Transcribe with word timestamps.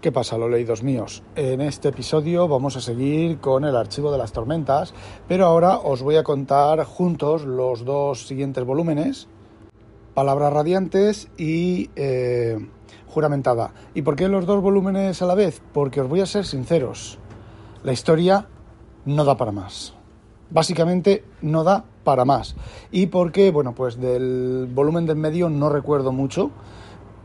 ¿Qué 0.00 0.12
pasa, 0.12 0.38
los 0.38 0.50
leídos 0.50 0.82
míos? 0.82 1.22
En 1.36 1.60
este 1.60 1.88
episodio 1.90 2.48
vamos 2.48 2.74
a 2.74 2.80
seguir 2.80 3.38
con 3.38 3.66
el 3.66 3.76
archivo 3.76 4.10
de 4.10 4.16
las 4.16 4.32
tormentas, 4.32 4.94
pero 5.28 5.44
ahora 5.44 5.76
os 5.76 6.02
voy 6.02 6.16
a 6.16 6.22
contar 6.22 6.84
juntos 6.84 7.44
los 7.44 7.84
dos 7.84 8.26
siguientes 8.26 8.64
volúmenes, 8.64 9.28
Palabras 10.14 10.54
Radiantes 10.54 11.28
y 11.36 11.90
eh, 11.96 12.56
Juramentada. 13.08 13.74
¿Y 13.92 14.00
por 14.00 14.16
qué 14.16 14.28
los 14.28 14.46
dos 14.46 14.62
volúmenes 14.62 15.20
a 15.20 15.26
la 15.26 15.34
vez? 15.34 15.60
Porque 15.74 16.00
os 16.00 16.08
voy 16.08 16.22
a 16.22 16.26
ser 16.26 16.46
sinceros, 16.46 17.18
la 17.84 17.92
historia 17.92 18.48
no 19.04 19.26
da 19.26 19.36
para 19.36 19.52
más. 19.52 19.92
Básicamente 20.48 21.24
no 21.42 21.62
da 21.62 21.84
para 22.04 22.24
más. 22.24 22.56
Y 22.90 23.08
porque, 23.08 23.50
bueno, 23.50 23.74
pues 23.74 24.00
del 24.00 24.66
volumen 24.72 25.04
del 25.04 25.16
medio 25.16 25.50
no 25.50 25.68
recuerdo 25.68 26.10
mucho 26.10 26.52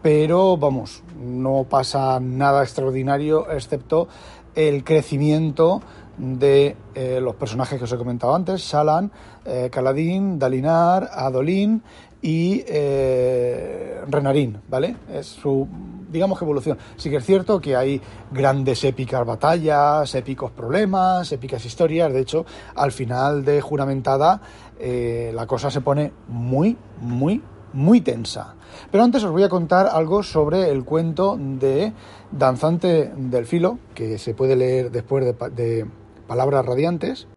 pero 0.05 0.55
vamos, 0.55 1.01
no 1.19 1.65
pasa 1.67 2.19
nada 2.19 2.61
extraordinario 2.61 3.49
excepto 3.49 4.07
el 4.53 4.83
crecimiento 4.83 5.81
de 6.19 6.77
eh, 6.93 7.19
los 7.19 7.33
personajes 7.33 7.79
que 7.79 7.85
os 7.85 7.91
he 7.91 7.97
comentado 7.97 8.35
antes, 8.35 8.61
Shalan, 8.61 9.11
eh, 9.45 9.71
Kaladin, 9.71 10.37
Dalinar, 10.37 11.09
Adolin 11.11 11.81
y 12.21 12.63
eh, 12.67 13.99
Renarin, 14.07 14.61
¿vale? 14.69 14.95
Es 15.11 15.25
su, 15.25 15.67
digamos 16.11 16.37
que 16.37 16.45
evolución. 16.45 16.77
Sí 16.97 17.09
que 17.09 17.15
es 17.15 17.25
cierto 17.25 17.59
que 17.59 17.75
hay 17.75 17.99
grandes 18.31 18.83
épicas 18.83 19.25
batallas, 19.25 20.13
épicos 20.13 20.51
problemas, 20.51 21.31
épicas 21.31 21.65
historias, 21.65 22.13
de 22.13 22.19
hecho, 22.19 22.45
al 22.75 22.91
final 22.91 23.43
de 23.43 23.59
Juramentada 23.59 24.39
la 24.79 25.47
cosa 25.47 25.71
se 25.71 25.81
pone 25.81 26.13
muy, 26.27 26.77
muy, 27.01 27.41
muy 27.73 28.01
tensa. 28.01 28.53
Pero 28.91 29.03
antes 29.03 29.23
os 29.23 29.31
voy 29.31 29.43
a 29.43 29.49
contar 29.49 29.87
algo 29.87 30.23
sobre 30.23 30.69
el 30.69 30.83
cuento 30.83 31.37
de 31.39 31.93
Danzante 32.31 33.11
del 33.15 33.45
Filo, 33.45 33.79
que 33.93 34.17
se 34.17 34.33
puede 34.33 34.55
leer 34.55 34.91
después 34.91 35.25
de, 35.25 35.85
Palabras 36.27 36.65
Radiantes. 36.65 37.27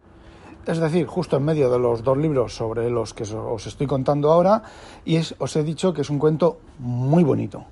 Es 0.66 0.78
decir, 0.78 1.06
justo 1.06 1.36
en 1.36 1.44
medio 1.44 1.70
de 1.70 1.78
los 1.78 2.02
dos 2.02 2.16
libros 2.16 2.54
sobre 2.54 2.88
los 2.88 3.12
que 3.12 3.24
os 3.24 3.66
estoy 3.66 3.86
contando 3.86 4.32
ahora, 4.32 4.62
y 5.04 5.18
os 5.38 5.56
he 5.56 5.62
dicho 5.62 5.92
que 5.92 6.00
es 6.00 6.10
un 6.10 6.18
cuento 6.18 6.58
muy 6.78 7.24
bonito 7.24 7.66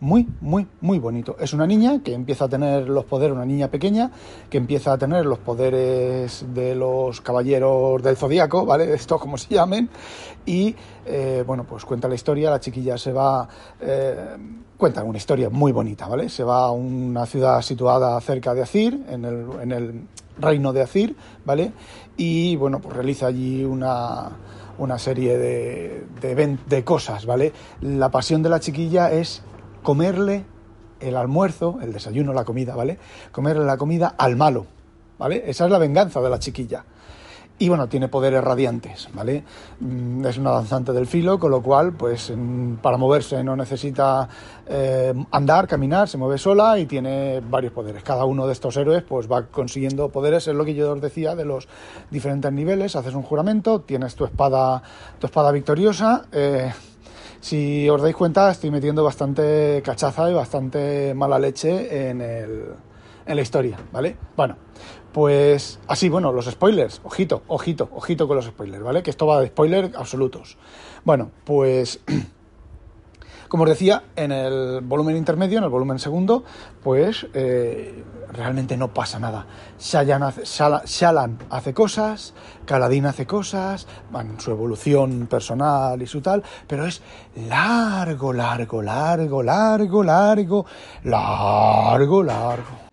muy, 0.00 0.28
muy, 0.40 0.66
muy 0.80 0.98
bonito. 0.98 1.36
Es 1.38 1.52
una 1.52 1.66
niña 1.66 2.00
que 2.02 2.12
empieza 2.12 2.46
a 2.46 2.48
tener 2.48 2.88
los 2.88 3.04
poderes, 3.04 3.34
una 3.34 3.46
niña 3.46 3.68
pequeña, 3.68 4.10
que 4.50 4.58
empieza 4.58 4.92
a 4.92 4.98
tener 4.98 5.24
los 5.24 5.38
poderes 5.38 6.44
de 6.52 6.74
los 6.74 7.20
caballeros 7.20 8.02
del 8.02 8.16
zodiaco, 8.16 8.66
¿vale? 8.66 8.92
Esto 8.94 9.18
como 9.18 9.38
se 9.38 9.54
llamen. 9.54 9.88
Y, 10.46 10.74
eh, 11.06 11.42
bueno, 11.46 11.64
pues 11.64 11.84
cuenta 11.84 12.08
la 12.08 12.14
historia, 12.14 12.50
la 12.50 12.60
chiquilla 12.60 12.98
se 12.98 13.12
va... 13.12 13.48
Eh, 13.80 14.36
cuenta 14.76 15.02
una 15.04 15.16
historia 15.16 15.48
muy 15.50 15.72
bonita, 15.72 16.08
¿vale? 16.08 16.28
Se 16.28 16.44
va 16.44 16.64
a 16.64 16.70
una 16.70 17.24
ciudad 17.26 17.62
situada 17.62 18.20
cerca 18.20 18.52
de 18.52 18.62
Azir, 18.62 19.06
en 19.08 19.24
el, 19.24 19.46
en 19.62 19.72
el 19.72 20.08
reino 20.38 20.72
de 20.72 20.82
Azir, 20.82 21.16
¿vale? 21.44 21.72
Y, 22.16 22.56
bueno, 22.56 22.80
pues 22.80 22.94
realiza 22.94 23.26
allí 23.26 23.64
una 23.64 24.32
una 24.76 24.98
serie 24.98 25.38
de, 25.38 26.04
de, 26.20 26.58
de, 26.66 26.84
cosas, 26.84 27.26
¿vale? 27.26 27.52
La 27.80 28.10
pasión 28.10 28.42
de 28.42 28.48
la 28.48 28.58
chiquilla 28.58 29.12
es 29.12 29.42
comerle 29.84 30.44
el 30.98 31.16
almuerzo, 31.16 31.78
el 31.80 31.92
desayuno, 31.92 32.32
la 32.32 32.44
comida, 32.44 32.74
¿vale? 32.74 32.98
Comerle 33.30 33.64
la 33.64 33.76
comida 33.76 34.14
al 34.18 34.34
malo, 34.34 34.66
¿vale? 35.18 35.44
Esa 35.46 35.66
es 35.66 35.70
la 35.70 35.78
venganza 35.78 36.20
de 36.20 36.30
la 36.30 36.40
chiquilla. 36.40 36.84
Y 37.56 37.68
bueno, 37.68 37.88
tiene 37.88 38.08
poderes 38.08 38.42
radiantes, 38.42 39.08
¿vale? 39.14 39.44
Mm, 39.78 40.26
es 40.26 40.38
una 40.38 40.50
danzante 40.50 40.92
del 40.92 41.06
filo, 41.06 41.38
con 41.38 41.52
lo 41.52 41.62
cual, 41.62 41.92
pues 41.92 42.32
para 42.82 42.96
moverse 42.96 43.44
no 43.44 43.54
necesita 43.54 44.28
eh, 44.66 45.14
andar, 45.30 45.68
caminar, 45.68 46.08
se 46.08 46.18
mueve 46.18 46.36
sola 46.36 46.76
y 46.80 46.86
tiene 46.86 47.40
varios 47.48 47.72
poderes. 47.72 48.02
Cada 48.02 48.24
uno 48.24 48.48
de 48.48 48.54
estos 48.54 48.76
héroes, 48.76 49.04
pues 49.04 49.30
va 49.30 49.46
consiguiendo 49.46 50.08
poderes, 50.08 50.48
es 50.48 50.54
lo 50.54 50.64
que 50.64 50.74
yo 50.74 50.92
os 50.92 51.00
decía 51.00 51.36
de 51.36 51.44
los 51.44 51.68
diferentes 52.10 52.52
niveles. 52.52 52.96
Haces 52.96 53.14
un 53.14 53.22
juramento, 53.22 53.82
tienes 53.82 54.16
tu 54.16 54.24
espada, 54.24 54.82
tu 55.20 55.26
espada 55.28 55.52
victoriosa. 55.52 56.24
Eh, 56.32 56.72
si 57.44 57.90
os 57.90 58.00
dais 58.00 58.16
cuenta, 58.16 58.50
estoy 58.50 58.70
metiendo 58.70 59.04
bastante 59.04 59.82
cachaza 59.84 60.30
y 60.30 60.32
bastante 60.32 61.12
mala 61.12 61.38
leche 61.38 62.08
en, 62.08 62.22
el, 62.22 62.72
en 63.26 63.36
la 63.36 63.42
historia, 63.42 63.76
¿vale? 63.92 64.16
Bueno, 64.34 64.56
pues 65.12 65.78
así, 65.86 66.08
bueno, 66.08 66.32
los 66.32 66.46
spoilers, 66.46 67.02
ojito, 67.04 67.42
ojito, 67.48 67.90
ojito 67.92 68.26
con 68.26 68.36
los 68.36 68.46
spoilers, 68.46 68.82
¿vale? 68.82 69.02
Que 69.02 69.10
esto 69.10 69.26
va 69.26 69.42
de 69.42 69.48
spoilers 69.48 69.94
absolutos. 69.94 70.56
Bueno, 71.04 71.32
pues 71.44 72.00
como 73.54 73.62
os 73.62 73.70
decía, 73.70 74.02
en 74.16 74.32
el 74.32 74.80
volumen 74.80 75.16
intermedio, 75.16 75.58
en 75.58 75.64
el 75.64 75.70
volumen 75.70 76.00
segundo, 76.00 76.42
pues 76.82 77.24
eh, 77.34 78.02
realmente 78.32 78.76
no 78.76 78.92
pasa 78.92 79.20
nada. 79.20 79.46
Shalan 79.78 81.38
hace, 81.50 81.72
cosas, 81.72 82.34
Kaladin 82.66 83.06
hace 83.06 83.26
cosas, 83.28 83.86
van 84.10 84.40
su 84.40 84.50
evolución 84.50 85.28
personal 85.28 86.02
y 86.02 86.08
su 86.08 86.20
tal, 86.20 86.42
pero 86.66 86.84
es 86.84 87.00
largo, 87.48 88.32
largo, 88.32 88.82
largo, 88.82 89.40
largo, 89.40 90.02
largo, 90.02 90.66
largo, 91.04 92.22
largo 92.24 92.84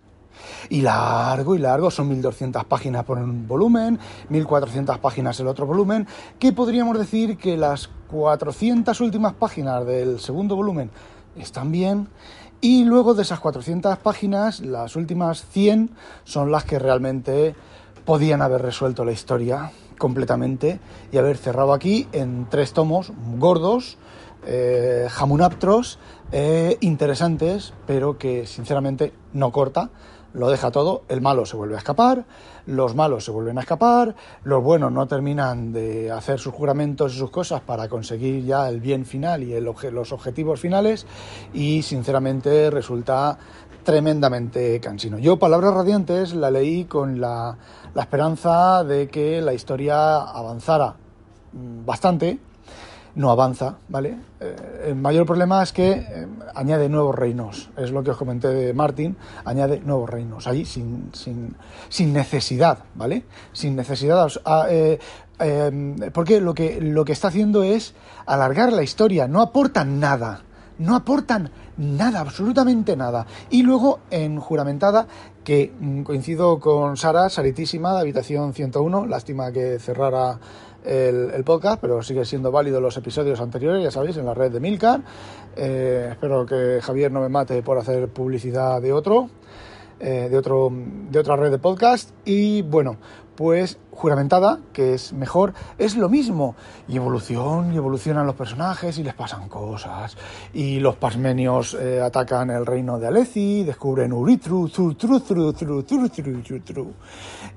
y 0.70 0.82
largo 0.82 1.56
y 1.56 1.58
largo, 1.58 1.90
son 1.90 2.08
1200 2.08 2.66
páginas 2.66 3.04
por 3.04 3.18
un 3.18 3.48
volumen, 3.48 4.00
1400 4.30 5.00
páginas 5.00 5.40
el 5.40 5.48
otro 5.48 5.66
volumen, 5.66 6.08
que 6.38 6.54
podríamos 6.54 7.00
decir 7.00 7.38
que 7.38 7.58
las 7.58 7.90
400 8.12 9.00
últimas 9.02 9.34
páginas 9.34 9.86
del 9.86 10.20
segundo 10.20 10.56
volumen 10.56 10.92
están 11.38 11.72
bien 11.72 12.10
y 12.60 12.84
luego 12.84 13.14
de 13.14 13.24
esas 13.24 13.40
400 13.40 13.98
páginas, 13.98 14.60
las 14.60 14.96
últimas 14.96 15.46
100 15.48 15.92
son 16.26 16.52
las 16.52 16.66
que 16.66 16.78
realmente 16.78 17.56
podían 18.06 18.42
haber 18.42 18.62
resuelto 18.62 19.06
la 19.06 19.14
historia 19.14 19.72
completamente 19.98 20.80
y 21.12 21.18
haber 21.18 21.38
cerrado 21.38 21.74
aquí 21.74 22.08
en 22.12 22.48
tres 22.50 22.74
tomos 22.74 23.14
gordos, 23.38 23.98
eh, 24.46 25.08
jamunaptros, 25.10 25.98
eh, 26.32 26.78
interesantes, 26.82 27.74
pero 27.88 28.18
que 28.18 28.46
sinceramente 28.46 29.14
no 29.34 29.52
corta 29.52 29.90
lo 30.34 30.50
deja 30.50 30.72
todo, 30.72 31.04
el 31.10 31.22
malo 31.22 31.46
se 31.46 31.58
vuelve 31.58 31.76
a 31.76 31.80
escapar, 31.80 32.26
los 32.66 32.96
malos 32.96 33.26
se 33.26 33.32
vuelven 33.32 33.58
a 33.58 33.62
escapar, 33.62 34.16
los 34.44 34.64
buenos 34.64 34.92
no 34.92 35.08
terminan 35.08 35.74
de 35.74 36.12
hacer 36.12 36.40
sus 36.40 36.54
juramentos 36.54 37.14
y 37.14 37.18
sus 37.18 37.32
cosas 37.32 37.62
para 37.62 37.90
conseguir 37.90 38.46
ya 38.46 38.70
el 38.70 38.80
bien 38.80 39.06
final 39.06 39.44
y 39.44 39.60
los 39.60 40.12
objetivos 40.12 40.60
finales 40.60 41.06
y 41.54 41.82
sinceramente 41.82 42.70
resulta 42.70 43.38
tremendamente 43.84 44.80
cansino. 44.80 45.18
Yo 45.18 45.38
Palabras 45.38 45.74
Radiantes 45.74 46.34
la 46.34 46.52
leí 46.52 46.86
con 46.86 47.20
la, 47.20 47.58
la 47.94 48.02
esperanza 48.02 48.84
de 48.84 49.08
que 49.08 49.42
la 49.42 49.54
historia 49.54 50.22
avanzara 50.22 50.96
mm, 51.54 51.86
bastante, 51.86 52.40
no 53.16 53.32
avanza, 53.32 53.78
¿vale? 53.90 54.18
Eh, 54.40 54.86
el 54.88 54.96
mayor 54.96 55.26
problema 55.26 55.62
es 55.64 55.72
que 55.72 55.92
eh, 55.92 56.28
añade 56.56 56.90
nuevos 56.90 57.16
reinos, 57.16 57.70
es 57.78 57.92
lo 57.92 58.04
que 58.04 58.12
os 58.12 58.18
comenté 58.18 58.48
de 58.48 58.74
Martin, 58.74 59.16
añade 59.46 59.80
nuevos 59.82 60.10
reinos, 60.10 60.48
ahí 60.48 60.66
sin, 60.66 61.10
sin, 61.14 61.56
sin 61.90 62.14
necesidad, 62.14 62.80
¿vale? 62.96 63.24
Sin 63.54 63.76
necesidad, 63.76 64.28
eh, 64.70 65.00
porque 66.14 66.40
lo 66.40 66.54
que, 66.54 66.80
lo 66.82 67.04
que 67.04 67.14
está 67.14 67.30
haciendo 67.30 67.64
es 67.64 67.94
alargar 68.26 68.72
la 68.72 68.84
historia, 68.84 69.28
no 69.28 69.42
aportan 69.42 70.00
nada, 70.00 70.44
no 70.78 70.96
aportan 70.96 71.52
nada, 71.78 72.20
absolutamente 72.20 72.96
nada. 72.96 73.26
Y 73.50 73.64
luego 73.64 74.00
en 74.10 74.40
Juramentada, 74.40 75.08
que 75.44 75.74
mm, 75.80 76.04
coincido 76.04 76.60
con 76.60 76.98
Sara, 76.98 77.30
Saritísima, 77.30 77.94
de 77.94 78.00
Habitación 78.02 78.54
101, 78.54 79.06
lástima 79.06 79.52
que 79.52 79.80
cerrara 79.80 80.40
el, 80.86 81.44
podcast, 81.44 81.80
pero 81.82 82.02
sigue 82.02 82.26
siendo 82.26 82.52
válido 82.52 82.82
los 82.82 82.96
episodios 82.98 83.40
anteriores, 83.40 83.84
ya 83.84 83.92
sabéis, 83.92 84.18
en 84.18 84.26
la 84.26 84.34
red 84.34 84.52
de 84.52 84.60
Milcar. 84.60 85.02
Eh, 85.56 86.10
espero 86.12 86.46
que 86.46 86.80
Javier 86.82 87.12
no 87.12 87.22
me 87.22 87.30
mate 87.30 87.62
por 87.62 87.78
hacer 87.78 88.08
publicidad 88.10 88.82
de 88.82 88.94
otro. 88.94 89.30
Eh, 90.02 90.30
de, 90.30 90.38
otro, 90.38 90.72
de 90.72 91.20
otra 91.20 91.36
red 91.36 91.52
de 91.52 91.60
podcast. 91.60 92.12
Y 92.26 92.64
bueno, 92.64 92.98
pues 93.36 93.78
juramentada, 93.92 94.60
que 94.74 94.94
es 94.94 95.14
mejor, 95.14 95.54
es 95.78 95.96
lo 95.96 96.10
mismo. 96.10 96.56
Y 96.88 96.98
evolución, 96.98 97.74
y 97.74 97.78
evolucionan 97.78 98.26
los 98.26 98.36
personajes 98.36 98.98
y 98.98 99.04
les 99.04 99.14
pasan 99.14 99.48
cosas. 99.48 100.18
Y 100.54 100.80
los 100.80 100.96
pasmenios 100.96 101.76
eh, 101.80 102.02
atacan 102.02 102.50
el 102.50 102.66
reino 102.66 103.00
de 103.00 103.08
Aleci, 103.08 103.64
descubren 103.64 104.12
Uritru, 104.14 104.70
tru, 104.70 104.96
tru, 104.96 105.20
tru, 105.20 105.54
tru, 105.54 105.84
tru, 105.84 106.10
tru, 106.10 106.60
tru, 106.60 106.94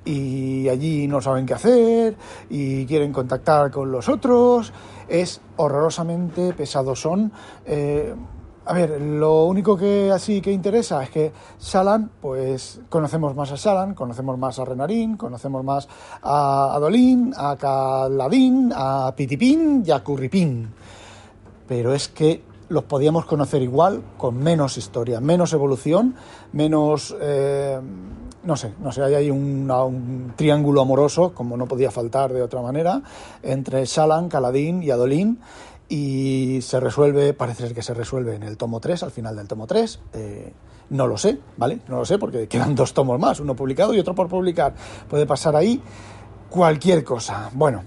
y 0.05 0.69
allí 0.69 1.07
no 1.09 1.21
saben 1.21 1.47
qué 1.47 1.55
hacer 1.55 2.17
y 2.51 2.85
quieren 2.87 3.13
contactar 3.13 3.71
con 3.71 3.91
los 3.91 4.09
otros. 4.09 4.73
Es 5.09 5.41
horrorosamente 5.57 6.53
pesado. 6.53 6.95
Son. 6.95 7.33
Eh, 7.67 8.15
a 8.67 8.73
ver, 8.73 9.01
lo 9.01 9.45
único 9.45 9.77
que 9.77 10.11
así 10.11 10.41
que 10.41 10.51
interesa 10.51 11.03
es 11.03 11.11
que 11.11 11.33
Shalan, 11.61 12.11
pues 12.21 12.81
conocemos 12.89 13.35
más 13.35 13.53
a 13.53 13.57
Shalan, 13.57 13.95
conocemos 13.95 14.39
más 14.39 14.59
a 14.59 14.65
Renarín, 14.65 15.17
conocemos 15.17 15.63
más 15.63 15.87
a 16.23 16.75
Adolín, 16.75 17.35
a 17.37 17.57
Caladín, 17.57 18.73
a 18.75 19.13
Pitipín 19.15 19.83
y 19.87 19.91
a 19.91 20.03
Curripín. 20.03 20.73
Pero 21.69 21.93
es 21.93 22.09
que 22.09 22.43
los 22.71 22.85
podíamos 22.85 23.27
conocer 23.27 23.61
igual, 23.61 24.03
con 24.17 24.39
menos 24.39 24.79
historia, 24.79 25.21
menos 25.21 25.53
evolución, 25.53 26.15
menos... 26.53 27.15
Eh, 27.21 27.79
no 28.45 28.57
sé, 28.57 28.75
no 28.79 28.93
sé, 28.93 29.03
hay 29.03 29.15
ahí 29.15 29.31
un, 29.31 29.71
un, 29.71 30.35
triángulo 30.37 30.83
amoroso, 30.83 31.33
como 31.33 31.57
no 31.57 31.65
podía 31.65 31.91
faltar 31.91 32.31
de 32.31 32.43
otra 32.43 32.61
manera, 32.61 33.01
entre 33.43 33.87
Shalan, 33.87 34.29
Caladín 34.29 34.83
y 34.83 34.91
Adolín 34.91 35.39
y 35.89 36.61
se 36.63 36.81
resuelve, 36.81 37.35
parece 37.35 37.67
ser 37.67 37.75
que 37.75 37.83
se 37.83 37.95
resuelve 37.95 38.35
en 38.35 38.43
el 38.43 38.57
tomo 38.57 38.81
3, 38.81 39.03
al 39.03 39.11
final 39.11 39.37
del 39.37 39.49
tomo 39.49 39.67
3. 39.67 40.01
Eh, 40.15 40.53
no 40.91 41.07
lo 41.07 41.17
sé, 41.17 41.39
¿vale? 41.57 41.81
No 41.89 41.99
lo 41.99 42.05
sé 42.05 42.19
porque 42.19 42.49
quedan 42.49 42.75
dos 42.75 42.95
tomos 42.95 43.19
más, 43.19 43.41
uno 43.41 43.55
publicado 43.55 43.95
y 43.95 43.99
otro 43.99 44.15
por 44.15 44.29
publicar. 44.29 44.75
Puede 45.09 45.27
pasar 45.27 45.57
ahí 45.57 45.81
cualquier 46.49 47.05
cosa. 47.05 47.51
Bueno, 47.53 47.83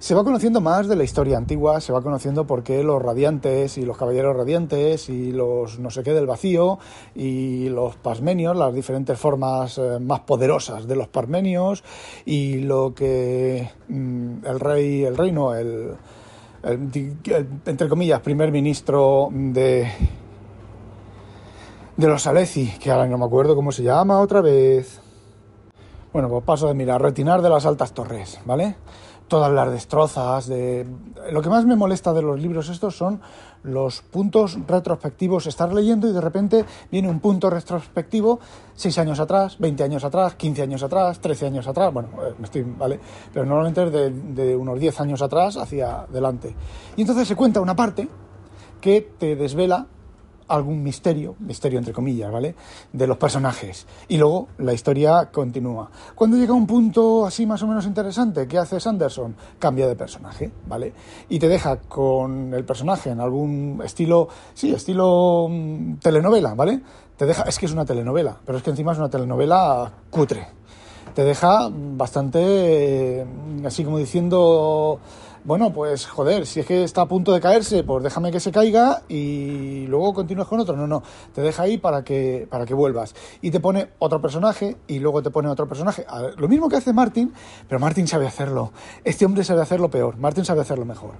se 0.00 0.14
va 0.14 0.24
conociendo 0.24 0.62
más 0.62 0.88
de 0.88 0.96
la 0.96 1.04
historia 1.04 1.36
antigua, 1.36 1.80
se 1.80 1.92
va 1.92 2.00
conociendo 2.00 2.46
por 2.46 2.62
qué 2.62 2.82
los 2.82 3.02
radiantes 3.02 3.76
y 3.76 3.82
los 3.82 3.98
caballeros 3.98 4.34
radiantes 4.34 5.10
y 5.10 5.30
los 5.30 5.78
no 5.78 5.90
sé 5.90 6.02
qué 6.02 6.14
del 6.14 6.26
vacío 6.26 6.78
y 7.14 7.68
los 7.68 7.96
pasmenios, 7.96 8.56
las 8.56 8.74
diferentes 8.74 9.18
formas 9.18 9.76
eh, 9.76 9.98
más 10.00 10.20
poderosas 10.20 10.88
de 10.88 10.96
los 10.96 11.08
parmenios 11.08 11.84
y 12.24 12.60
lo 12.60 12.94
que 12.94 13.70
mm, 13.88 14.46
el 14.46 14.58
rey, 14.58 15.04
el 15.04 15.18
reino, 15.18 15.54
el 15.54 15.96
entre 16.62 17.88
comillas, 17.88 18.20
primer 18.20 18.52
ministro 18.52 19.28
de, 19.32 19.90
de 21.96 22.06
los 22.06 22.26
Aleci, 22.26 22.66
que 22.78 22.90
ahora 22.90 23.06
no 23.06 23.18
me 23.18 23.24
acuerdo 23.24 23.54
cómo 23.54 23.72
se 23.72 23.82
llama 23.82 24.20
otra 24.20 24.40
vez. 24.40 25.00
Bueno, 26.12 26.28
pues 26.28 26.44
paso 26.44 26.66
de 26.66 26.74
mirar, 26.74 27.00
retinar 27.00 27.40
de 27.40 27.48
las 27.48 27.64
altas 27.66 27.92
torres, 27.92 28.40
¿vale? 28.44 28.76
Todas 29.30 29.50
las 29.52 29.70
destrozas. 29.70 30.48
De... 30.48 30.86
Lo 31.30 31.40
que 31.40 31.48
más 31.48 31.64
me 31.64 31.76
molesta 31.76 32.12
de 32.12 32.20
los 32.20 32.38
libros 32.38 32.68
estos 32.68 32.96
son 32.96 33.20
los 33.62 34.02
puntos 34.02 34.58
retrospectivos. 34.66 35.46
Estar 35.46 35.72
leyendo 35.72 36.08
y 36.08 36.12
de 36.12 36.20
repente 36.20 36.66
viene 36.90 37.08
un 37.08 37.20
punto 37.20 37.48
retrospectivo 37.48 38.40
6 38.74 38.98
años 38.98 39.20
atrás, 39.20 39.56
20 39.58 39.84
años 39.84 40.04
atrás, 40.04 40.34
15 40.34 40.62
años 40.62 40.82
atrás, 40.82 41.20
13 41.20 41.46
años 41.46 41.66
atrás. 41.68 41.94
Bueno, 41.94 42.08
eh, 42.22 42.34
me 42.38 42.44
estoy, 42.44 42.62
¿vale? 42.62 42.98
Pero 43.32 43.46
normalmente 43.46 43.84
es 43.84 43.92
de, 43.92 44.10
de 44.10 44.56
unos 44.56 44.78
10 44.78 45.00
años 45.00 45.22
atrás 45.22 45.56
hacia 45.56 46.00
adelante. 46.02 46.54
Y 46.96 47.02
entonces 47.02 47.28
se 47.28 47.36
cuenta 47.36 47.60
una 47.60 47.76
parte 47.76 48.08
que 48.80 49.00
te 49.16 49.36
desvela 49.36 49.86
algún 50.50 50.82
misterio, 50.82 51.36
misterio 51.38 51.78
entre 51.78 51.92
comillas, 51.92 52.30
¿vale? 52.30 52.54
De 52.92 53.06
los 53.06 53.16
personajes. 53.16 53.86
Y 54.08 54.18
luego 54.18 54.48
la 54.58 54.72
historia 54.72 55.30
continúa. 55.32 55.90
Cuando 56.14 56.36
llega 56.36 56.52
un 56.52 56.66
punto 56.66 57.24
así 57.24 57.46
más 57.46 57.62
o 57.62 57.66
menos 57.66 57.86
interesante, 57.86 58.46
¿qué 58.46 58.58
hace 58.58 58.80
Sanderson? 58.80 59.34
Cambia 59.58 59.86
de 59.86 59.96
personaje, 59.96 60.50
¿vale? 60.66 60.92
Y 61.28 61.38
te 61.38 61.48
deja 61.48 61.76
con 61.76 62.52
el 62.52 62.64
personaje 62.64 63.10
en 63.10 63.20
algún 63.20 63.80
estilo, 63.84 64.28
sí, 64.54 64.72
estilo 64.72 65.46
mm, 65.48 65.94
telenovela, 65.96 66.54
¿vale? 66.54 66.80
Te 67.16 67.26
deja, 67.26 67.44
es 67.44 67.58
que 67.58 67.66
es 67.66 67.72
una 67.72 67.84
telenovela, 67.84 68.36
pero 68.44 68.58
es 68.58 68.64
que 68.64 68.70
encima 68.70 68.92
es 68.92 68.98
una 68.98 69.10
telenovela 69.10 69.92
cutre. 70.10 70.48
Te 71.14 71.24
deja 71.24 71.68
bastante, 71.70 72.40
eh, 72.40 73.26
así 73.64 73.84
como 73.84 73.98
diciendo 73.98 74.98
bueno, 75.44 75.72
pues 75.72 76.06
joder, 76.06 76.46
si 76.46 76.60
es 76.60 76.66
que 76.66 76.84
está 76.84 77.02
a 77.02 77.08
punto 77.08 77.32
de 77.32 77.40
caerse, 77.40 77.82
pues 77.82 78.04
déjame 78.04 78.30
que 78.30 78.40
se 78.40 78.52
caiga 78.52 79.02
y 79.08 79.86
luego 79.86 80.12
continúas 80.12 80.46
con 80.48 80.60
otro. 80.60 80.76
No, 80.76 80.86
no, 80.86 81.02
te 81.34 81.40
deja 81.40 81.62
ahí 81.62 81.78
para 81.78 82.04
que, 82.04 82.46
para 82.50 82.66
que 82.66 82.74
vuelvas. 82.74 83.14
Y 83.40 83.50
te 83.50 83.60
pone 83.60 83.90
otro 83.98 84.20
personaje 84.20 84.76
y 84.86 84.98
luego 84.98 85.22
te 85.22 85.30
pone 85.30 85.48
otro 85.48 85.66
personaje. 85.66 86.04
lo 86.36 86.48
mismo 86.48 86.68
que 86.68 86.76
hace 86.76 86.92
Martin, 86.92 87.32
pero 87.68 87.80
Martin 87.80 88.06
sabe 88.06 88.26
hacerlo. 88.26 88.72
Este 89.04 89.24
hombre 89.24 89.44
sabe 89.44 89.62
hacerlo 89.62 89.90
peor, 89.90 90.16
Martin 90.18 90.44
sabe 90.44 90.60
hacerlo 90.60 90.84
mejor. 90.84 91.12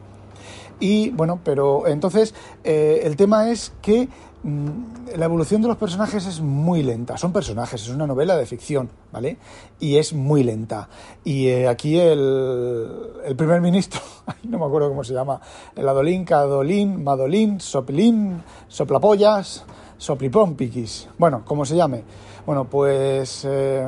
Y 0.80 1.10
bueno, 1.10 1.40
pero 1.44 1.86
entonces 1.86 2.34
eh, 2.64 3.02
el 3.04 3.16
tema 3.16 3.50
es 3.50 3.72
que 3.82 4.08
la 4.42 5.24
evolución 5.26 5.60
de 5.60 5.68
los 5.68 5.76
personajes 5.76 6.26
es 6.26 6.40
muy 6.40 6.82
lenta. 6.82 7.18
Son 7.18 7.32
personajes, 7.32 7.82
es 7.82 7.88
una 7.90 8.06
novela 8.06 8.36
de 8.36 8.46
ficción, 8.46 8.88
¿vale? 9.12 9.36
Y 9.78 9.96
es 9.96 10.12
muy 10.14 10.42
lenta. 10.42 10.88
Y 11.24 11.48
eh, 11.48 11.68
aquí 11.68 11.98
el, 11.98 12.96
el, 13.24 13.36
primer 13.36 13.60
ministro, 13.60 14.00
no 14.44 14.58
me 14.58 14.64
acuerdo 14.64 14.88
cómo 14.88 15.04
se 15.04 15.12
llama, 15.12 15.40
el 15.76 15.88
Adolín, 15.88 16.24
Cadolín, 16.24 17.04
Madolín, 17.04 17.60
Soplín, 17.60 18.42
Soplapollas, 18.68 19.64
Soplipompiquis, 19.98 21.08
bueno, 21.18 21.42
como 21.44 21.64
se 21.66 21.76
llame. 21.76 22.02
Bueno, 22.46 22.64
pues 22.64 23.44
eh, 23.44 23.86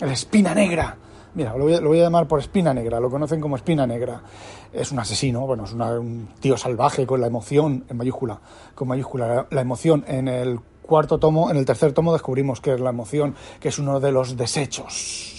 el 0.00 0.10
Espina 0.10 0.54
Negra 0.54 0.96
Mira, 1.36 1.54
lo 1.54 1.64
voy, 1.64 2.00
a, 2.00 2.04
llamar 2.04 2.26
por 2.26 2.40
Espina 2.40 2.72
Negra, 2.72 2.98
lo 2.98 3.10
conocen 3.10 3.42
como 3.42 3.56
Espina 3.56 3.86
Negra. 3.86 4.22
Es 4.72 4.90
un 4.90 4.98
asesino, 5.00 5.46
bueno, 5.46 5.64
es 5.64 5.74
un 5.74 6.30
tío 6.40 6.56
salvaje 6.56 7.06
con 7.06 7.20
la 7.20 7.26
emoción, 7.26 7.84
en 7.90 7.96
mayúscula, 7.98 8.40
con 8.74 8.88
mayúscula, 8.88 9.46
la 9.50 9.60
emoción. 9.60 10.02
En 10.08 10.28
el 10.28 10.58
cuarto 10.80 11.18
tomo, 11.18 11.50
en 11.50 11.58
el 11.58 11.66
tercer 11.66 11.92
tomo 11.92 12.14
descubrimos 12.14 12.62
que 12.62 12.72
es 12.72 12.80
la 12.80 12.88
emoción, 12.88 13.34
que 13.60 13.68
es 13.68 13.78
uno 13.78 14.00
de 14.00 14.12
los 14.12 14.38
desechos 14.38 15.35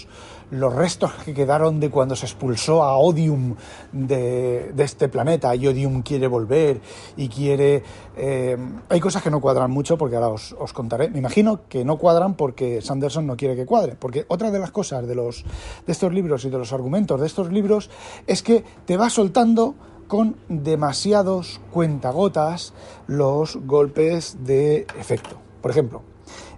los 0.50 0.74
restos 0.74 1.12
que 1.24 1.34
quedaron 1.34 1.80
de 1.80 1.90
cuando 1.90 2.16
se 2.16 2.26
expulsó 2.26 2.82
a 2.82 2.96
Odium 2.96 3.54
de, 3.92 4.72
este 4.78 5.08
planeta 5.08 5.54
y 5.54 5.66
Odium 5.66 6.02
quiere 6.02 6.26
volver 6.26 6.80
y 7.16 7.28
quiere... 7.28 7.82
Eh, 8.16 8.56
hay 8.88 9.00
cosas 9.00 9.22
que 9.22 9.30
no 9.30 9.40
cuadran 9.40 9.70
mucho 9.70 9.98
porque 9.98 10.16
ahora 10.16 10.28
os, 10.28 10.54
os, 10.58 10.72
contaré. 10.72 11.10
Me 11.10 11.18
imagino 11.18 11.68
que 11.68 11.84
no 11.84 11.98
cuadran 11.98 12.34
porque 12.34 12.80
Sanderson 12.80 13.26
no 13.26 13.36
quiere 13.36 13.56
que 13.56 13.66
cuadre. 13.66 13.94
Porque 13.98 14.24
otra 14.28 14.50
de 14.50 14.58
las 14.58 14.70
cosas 14.70 15.06
de, 15.06 15.14
los, 15.14 15.44
de 15.86 15.92
estos 15.92 16.12
libros 16.12 16.44
y 16.44 16.50
de 16.50 16.58
los 16.58 16.72
argumentos 16.72 17.20
de 17.20 17.26
estos 17.26 17.52
libros 17.52 17.90
es 18.26 18.42
que 18.42 18.64
te 18.86 18.96
va 18.96 19.10
soltando 19.10 19.74
con 20.08 20.36
demasiados 20.48 21.60
cuentagotas 21.70 22.72
los 23.06 23.56
golpes 23.56 24.38
de 24.44 24.86
efecto. 24.98 25.36
Por 25.60 25.70
ejemplo, 25.70 26.02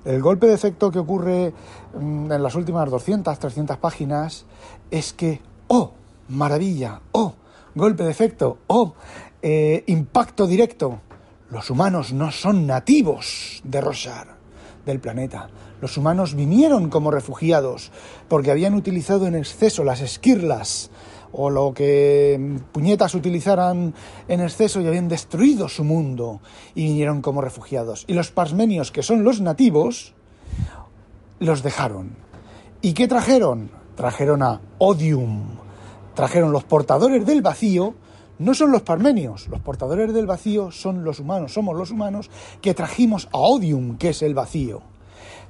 el 0.04 0.22
golpe 0.22 0.46
de 0.46 0.54
efecto 0.54 0.90
que 0.90 0.98
ocurre 0.98 1.52
mm, 1.98 2.32
en 2.32 2.42
las 2.42 2.54
últimas 2.54 2.90
200, 2.90 3.38
300 3.38 3.76
páginas 3.78 4.46
es 4.90 5.12
que, 5.12 5.40
oh, 5.68 5.92
maravilla, 6.28 7.00
oh, 7.12 7.34
golpe 7.74 8.04
de 8.04 8.10
efecto, 8.10 8.58
oh, 8.66 8.94
eh, 9.42 9.84
impacto 9.86 10.46
directo. 10.46 11.00
Los 11.50 11.70
humanos 11.70 12.12
no 12.12 12.30
son 12.30 12.66
nativos 12.66 13.60
de 13.64 13.80
Roshar, 13.80 14.36
del 14.86 15.00
planeta. 15.00 15.48
Los 15.80 15.96
humanos 15.96 16.34
vinieron 16.34 16.90
como 16.90 17.10
refugiados 17.10 17.90
porque 18.28 18.50
habían 18.50 18.74
utilizado 18.74 19.26
en 19.26 19.34
exceso 19.34 19.82
las 19.82 20.00
esquirlas 20.00 20.90
o 21.32 21.50
lo 21.50 21.72
que 21.74 22.58
puñetas 22.72 23.14
utilizaran 23.14 23.94
en 24.28 24.40
exceso 24.40 24.80
y 24.80 24.86
habían 24.86 25.08
destruido 25.08 25.68
su 25.68 25.84
mundo 25.84 26.40
y 26.74 26.84
vinieron 26.84 27.22
como 27.22 27.40
refugiados. 27.40 28.04
Y 28.06 28.14
los 28.14 28.30
pasmenios, 28.30 28.90
que 28.90 29.02
son 29.02 29.24
los 29.24 29.40
nativos, 29.40 30.14
los 31.38 31.62
dejaron. 31.62 32.16
¿Y 32.82 32.94
qué 32.94 33.08
trajeron? 33.08 33.70
Trajeron 33.94 34.42
a 34.42 34.60
Odium. 34.78 35.56
Trajeron 36.14 36.52
los 36.52 36.64
portadores 36.64 37.26
del 37.26 37.42
vacío. 37.42 37.94
No 38.38 38.54
son 38.54 38.72
los 38.72 38.80
parmenios, 38.80 39.48
los 39.48 39.60
portadores 39.60 40.14
del 40.14 40.26
vacío 40.26 40.70
son 40.70 41.04
los 41.04 41.20
humanos, 41.20 41.52
somos 41.52 41.76
los 41.76 41.90
humanos 41.90 42.30
que 42.62 42.72
trajimos 42.72 43.28
a 43.32 43.38
Odium, 43.38 43.98
que 43.98 44.08
es 44.10 44.22
el 44.22 44.32
vacío. 44.32 44.80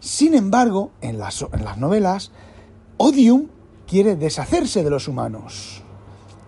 Sin 0.01 0.35
embargo, 0.35 0.91
en 1.01 1.19
las, 1.19 1.41
en 1.53 1.65
las 1.65 1.79
novelas, 1.79 2.33
Odium 2.97 3.47
quiere 3.91 4.15
deshacerse 4.15 4.85
de 4.85 4.91
los 4.91 5.09
humanos, 5.09 5.83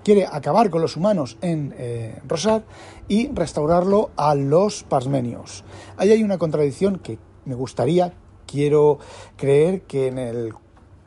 quiere 0.05 0.27
acabar 0.31 0.71
con 0.71 0.81
los 0.81 0.97
humanos 0.97 1.39
en 1.41 1.75
eh, 1.77 2.23
Rosar 2.29 2.63
y 3.09 3.33
restaurarlo 3.33 4.11
a 4.17 4.37
los 4.37 4.85
pasmenios. 4.85 5.65
Ahí 5.97 6.13
hay 6.13 6.23
una 6.23 6.39
contradicción 6.39 7.01
que 7.01 7.19
me 7.45 7.57
gustaría, 7.57 8.13
quiero 8.47 9.01
creer 9.37 9.83
que 9.83 10.07
en 10.07 10.19
el 10.19 10.55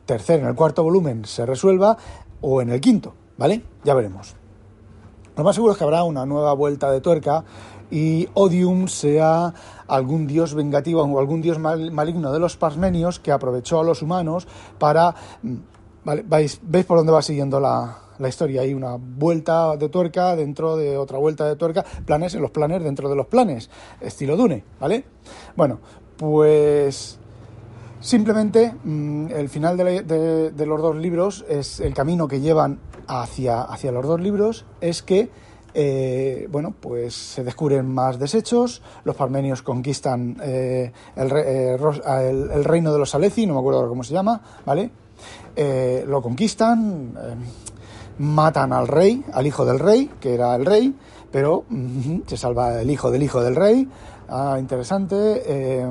tercer, 0.04 0.40
en 0.40 0.48
el 0.48 0.54
cuarto 0.54 0.82
volumen 0.82 1.24
se 1.24 1.46
resuelva 1.46 1.96
o 2.42 2.60
en 2.60 2.68
el 2.68 2.82
quinto, 2.82 3.14
¿vale? 3.38 3.62
Ya 3.82 3.94
veremos. 3.94 4.34
Lo 5.38 5.42
más 5.42 5.54
seguro 5.54 5.72
es 5.72 5.78
que 5.78 5.84
habrá 5.84 6.04
una 6.04 6.26
nueva 6.26 6.52
vuelta 6.52 6.90
de 6.90 7.00
tuerca 7.00 7.44
y 7.90 8.28
Odium 8.34 8.88
sea 8.88 9.54
algún 9.88 10.26
dios 10.26 10.52
vengativo 10.52 11.02
o 11.02 11.18
algún 11.18 11.40
dios 11.40 11.58
maligno 11.58 12.30
de 12.30 12.38
los 12.38 12.58
parmenios 12.58 13.20
que 13.20 13.32
aprovechó 13.32 13.80
a 13.80 13.84
los 13.84 14.02
humanos 14.02 14.46
para... 14.78 15.14
Vale, 16.06 16.22
¿veis, 16.24 16.60
¿Veis 16.62 16.86
por 16.86 16.98
dónde 16.98 17.10
va 17.10 17.20
siguiendo 17.20 17.58
la, 17.58 17.98
la 18.20 18.28
historia? 18.28 18.60
Hay 18.60 18.72
una 18.72 18.96
vuelta 18.96 19.76
de 19.76 19.88
tuerca 19.88 20.36
dentro 20.36 20.76
de 20.76 20.96
otra 20.96 21.18
vuelta 21.18 21.48
de 21.48 21.56
tuerca, 21.56 21.84
planes 22.04 22.32
en 22.36 22.42
los 22.42 22.52
planes 22.52 22.80
dentro 22.84 23.08
de 23.08 23.16
los 23.16 23.26
planes, 23.26 23.68
estilo 24.00 24.36
Dune, 24.36 24.62
¿vale? 24.78 25.02
Bueno, 25.56 25.80
pues 26.16 27.18
simplemente 27.98 28.72
mm, 28.84 29.32
el 29.32 29.48
final 29.48 29.76
de, 29.76 30.52
de, 30.52 30.66
los 30.66 30.80
dos 30.80 30.94
libros 30.94 31.44
es 31.48 31.80
el 31.80 31.92
camino 31.92 32.28
que 32.28 32.38
llevan 32.38 32.78
hacia, 33.08 33.62
hacia 33.62 33.90
los 33.90 34.06
dos 34.06 34.20
libros 34.20 34.64
es 34.80 35.02
que 35.02 35.28
eh, 35.74 36.46
bueno, 36.52 36.72
pues 36.80 37.14
se 37.14 37.42
descubren 37.42 37.92
más 37.92 38.20
desechos, 38.20 38.80
los 39.02 39.16
parmenios 39.16 39.62
conquistan 39.62 40.36
eh, 40.40 40.92
eh, 41.16 41.76
el, 41.78 42.64
reino 42.64 42.92
de 42.92 42.98
los 43.00 43.14
Aleci, 43.14 43.44
no 43.44 43.54
me 43.54 43.58
acuerdo 43.58 43.88
cómo 43.88 44.04
se 44.04 44.14
llama, 44.14 44.40
¿vale? 44.64 44.90
Lo 46.06 46.22
conquistan, 46.22 47.14
matan 48.18 48.72
al 48.72 48.88
rey, 48.88 49.24
al 49.32 49.46
hijo 49.46 49.64
del 49.64 49.78
rey, 49.78 50.10
que 50.20 50.34
era 50.34 50.54
el 50.54 50.64
rey, 50.66 50.94
pero 51.30 51.64
se 52.26 52.36
salva 52.36 52.80
el 52.80 52.90
hijo 52.90 53.10
del 53.10 53.22
hijo 53.22 53.42
del 53.42 53.56
rey, 53.56 53.88
ah, 54.28 54.56
interesante. 54.58 55.84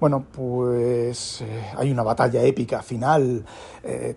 Bueno, 0.00 0.24
pues 0.32 1.44
hay 1.76 1.92
una 1.92 2.02
batalla 2.02 2.42
épica 2.42 2.82
final. 2.82 3.44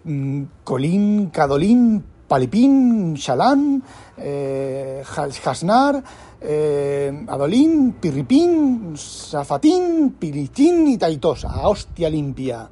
Mm, 0.04 0.44
Colín, 0.64 1.30
Cadolín, 1.30 2.04
Palipín, 2.28 3.14
Shalán, 3.14 3.84
eh, 4.18 5.04
Hasnar, 5.46 6.04
eh, 6.42 7.26
Adolín, 7.28 7.94
Pirripín, 8.02 8.94
Safatín, 8.98 10.16
Piritín 10.20 10.88
y 10.88 10.98
Taitosa. 10.98 11.68
Hostia 11.68 12.10
limpia. 12.10 12.68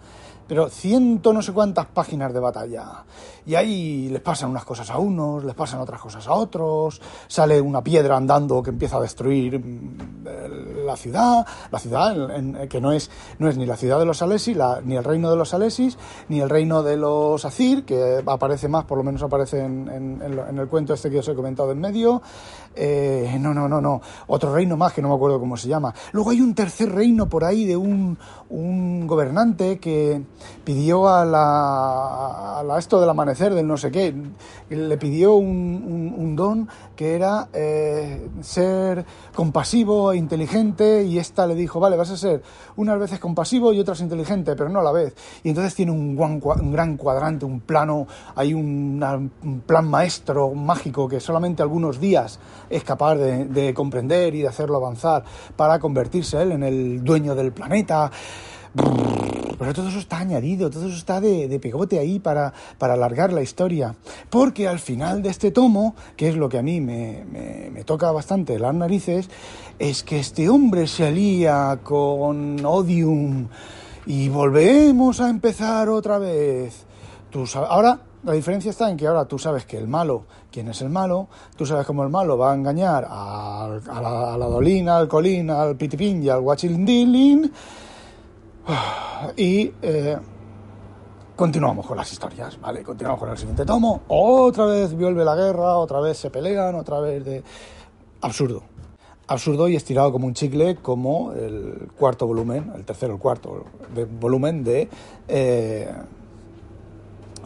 Pero 0.48 0.70
ciento 0.70 1.34
no 1.34 1.42
sé 1.42 1.54
cuántas 1.54 1.86
páginas 1.88 2.34
de 2.34 2.40
batalla. 2.40 3.04
Y 3.46 3.56
ahí 3.56 4.10
les 4.10 4.22
pasan 4.22 4.50
unas 4.50 4.64
cosas 4.64 4.90
a 4.90 4.98
unos, 4.98 5.44
les 5.44 5.56
pasan 5.56 5.82
otras 5.82 6.00
cosas 6.00 6.26
a 6.28 6.34
otros, 6.34 7.02
sale 7.28 7.60
una 7.60 7.84
piedra 7.84 8.16
andando 8.16 8.64
que 8.64 8.70
empieza 8.70 8.98
a 8.98 9.02
destruir 9.02 9.60
mm, 9.60 10.86
la 10.86 10.96
ciudad, 10.96 11.46
la 11.72 11.80
ciudad 11.80 12.16
que 12.70 12.80
no 12.80 12.92
es, 12.92 13.10
no 13.40 13.50
es 13.50 13.58
ni 13.58 13.66
la 13.66 13.76
ciudad 13.76 14.00
de 14.00 14.06
los 14.06 14.22
Alesis, 14.22 14.58
ni 14.86 14.96
el 14.96 15.04
reino 15.04 15.30
de 15.30 15.36
los 15.36 15.54
Alesis, 15.54 15.98
ni 16.30 16.40
el 16.40 16.50
reino 16.50 16.84
de 16.84 16.98
los 16.98 17.44
Azir, 17.46 17.84
que 17.86 18.24
aparece 18.26 18.68
más, 18.68 18.86
por 18.86 18.98
lo 18.98 19.04
menos 19.04 19.24
aparece 19.24 19.64
en, 19.64 20.22
el 20.58 20.68
cuento 20.68 20.94
este 20.94 21.10
que 21.10 21.20
os 21.20 21.28
he 21.28 21.36
comentado 21.36 21.72
en 21.72 21.80
medio. 21.80 22.22
Eh, 22.76 23.38
no, 23.40 23.54
no, 23.54 23.68
no, 23.68 23.82
no. 23.82 24.02
Otro 24.28 24.54
reino 24.54 24.78
más 24.78 24.94
que 24.94 25.02
no 25.02 25.10
me 25.10 25.16
acuerdo 25.16 25.40
cómo 25.40 25.58
se 25.58 25.68
llama. 25.68 25.94
Luego 26.12 26.32
hay 26.32 26.42
un 26.42 26.56
tercer 26.56 26.92
reino 26.92 27.28
por 27.28 27.44
ahí 27.44 27.66
de 27.66 27.78
un, 27.78 28.18
un 28.50 29.08
gobernante 29.08 29.80
que 29.80 30.22
pidió 30.64 31.08
a 31.08 31.26
la, 31.26 32.60
a 32.60 32.80
esto 32.80 33.00
del 33.00 33.10
amanecer 33.10 33.54
del 33.54 33.68
no 33.68 33.78
sé 33.78 33.92
qué. 33.92 34.14
Le 34.70 34.98
pidió 34.98 35.36
un, 35.36 36.36
don 36.36 36.68
que 36.96 37.16
era 37.16 37.50
eh, 37.54 38.28
ser 38.42 39.06
compasivo 39.36 40.12
e 40.12 40.18
inteligente 40.18 41.04
y 41.04 41.20
esta 41.20 41.46
le 41.46 41.54
dijo, 41.54 41.80
vale, 41.80 41.96
vas 41.96 42.10
a 42.10 42.18
ser 42.18 42.42
unas 42.76 42.98
veces 42.98 43.20
compasivo 43.20 43.72
y 43.72 43.80
otras 43.80 44.02
inteligente, 44.02 44.56
pero 44.56 44.70
no 44.70 44.80
a 44.80 44.84
la 44.84 44.92
vez. 44.92 45.16
Y 45.44 45.50
entonces 45.50 45.76
tiene 45.76 45.92
un, 45.92 46.16
gran 46.72 46.98
cuadrante, 46.98 47.46
un 47.46 47.60
plano, 47.62 48.08
hay 48.36 48.54
un 48.54 49.64
plan 49.66 49.88
maestro 49.88 50.54
mágico 50.54 51.08
que 51.08 51.20
solamente 51.20 51.62
algunos 51.62 52.00
días 52.00 52.40
es 52.70 52.84
capaz 52.84 53.16
de, 53.16 53.46
de 53.46 53.74
comprender 53.74 54.36
y 54.36 54.42
de 54.42 54.48
hacerlo 54.48 54.78
avanzar 54.78 55.24
para 55.56 55.80
convertirse 55.80 56.42
él 56.42 56.52
en 56.52 56.64
el 56.64 57.04
dueño 57.04 57.36
del 57.36 57.52
planeta. 57.52 58.12
Pero 59.60 59.74
todo 59.74 59.90
eso 59.90 60.00
está 60.00 60.18
añadido, 60.18 60.70
todo 60.70 60.88
eso 60.88 60.98
está 60.98 61.22
de, 61.22 61.60
pegote 61.60 62.00
ahí 62.00 62.20
para, 62.20 62.54
para, 62.78 62.96
alargar 62.96 63.32
la 63.32 63.42
historia. 63.42 63.96
Porque 64.30 64.68
al 64.68 64.80
final 64.80 65.22
de 65.22 65.30
este 65.30 65.52
tomo, 65.52 65.96
que 66.18 66.30
es 66.30 66.36
lo 66.36 66.50
que 66.50 66.58
a 66.58 66.64
mí 66.64 66.82
me, 66.82 67.24
me, 67.72 67.84
toca 67.84 68.12
bastante 68.12 68.58
las 68.58 68.74
narices, 68.74 69.30
es 69.78 70.04
que 70.04 70.20
este 70.20 70.50
hombre 70.50 70.88
se 70.88 71.06
alía 71.06 71.80
con 71.84 72.66
Odium 72.66 73.48
y 74.06 74.30
volvemos 74.30 75.22
a 75.22 75.30
empezar 75.30 75.88
otra 75.90 76.18
vez. 76.18 76.86
Tú 77.30 77.46
ahora 77.56 78.00
la 78.24 78.34
diferencia 78.34 78.72
está 78.72 78.90
en 78.90 78.98
que 78.98 79.06
ahora 79.06 79.26
tú 79.26 79.38
sabes 79.38 79.66
que 79.66 79.78
el 79.78 79.88
malo, 79.88 80.24
quién 80.52 80.70
es 80.70 80.82
el 80.82 80.90
malo, 80.90 81.28
tú 81.58 81.66
sabes 81.66 81.86
cómo 81.86 82.04
el 82.04 82.10
malo 82.10 82.38
va 82.38 82.52
a 82.52 82.56
engañar 82.56 83.06
a, 83.10 83.80
la, 84.38 84.46
Dolina, 84.46 84.98
al 84.98 85.08
Colín, 85.08 85.50
al 85.50 85.76
Pitipín 85.76 86.24
y 86.24 86.30
al 86.30 86.42
Guachildilin 86.42 87.52
y 89.36 89.74
eh, 89.82 90.18
continuamos 91.36 91.86
con 91.86 91.98
las 91.98 92.12
historias, 92.12 92.60
¿vale? 92.62 92.82
Continuamos 92.82 93.20
con 93.20 93.30
el 93.30 93.38
siguiente 93.38 93.66
tomo. 93.66 94.04
Otra 94.08 94.66
vez 94.66 94.94
vuelve 94.94 95.26
la 95.26 95.36
guerra, 95.36 95.76
otra 95.78 96.00
vez 96.00 96.18
se 96.18 96.30
pelean, 96.30 96.76
otra 96.76 97.00
vez 97.02 97.26
de... 97.26 97.44
Absurdo. 98.22 98.64
Absurdo 99.28 99.68
y 99.68 99.76
estirado 99.76 100.12
como 100.14 100.28
un 100.28 100.34
chicle, 100.34 100.78
como 100.78 101.34
el 101.34 101.90
cuarto 101.98 102.26
volumen, 102.26 102.72
el 102.76 102.86
tercero, 102.86 103.16
el 103.16 103.20
cuarto 103.20 103.66
volumen 104.20 104.64
de... 104.64 104.88
Eh, 105.28 105.92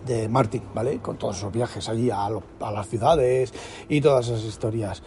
de 0.07 0.29
Martin, 0.29 0.63
¿vale? 0.73 0.99
Con 0.99 1.17
todos 1.17 1.37
esos 1.37 1.51
viajes 1.51 1.87
allí 1.89 2.09
a, 2.09 2.25
a 2.25 2.71
las 2.71 2.87
ciudades 2.87 3.53
y 3.89 4.01
todas 4.01 4.27
esas 4.27 4.43
historias 4.43 5.03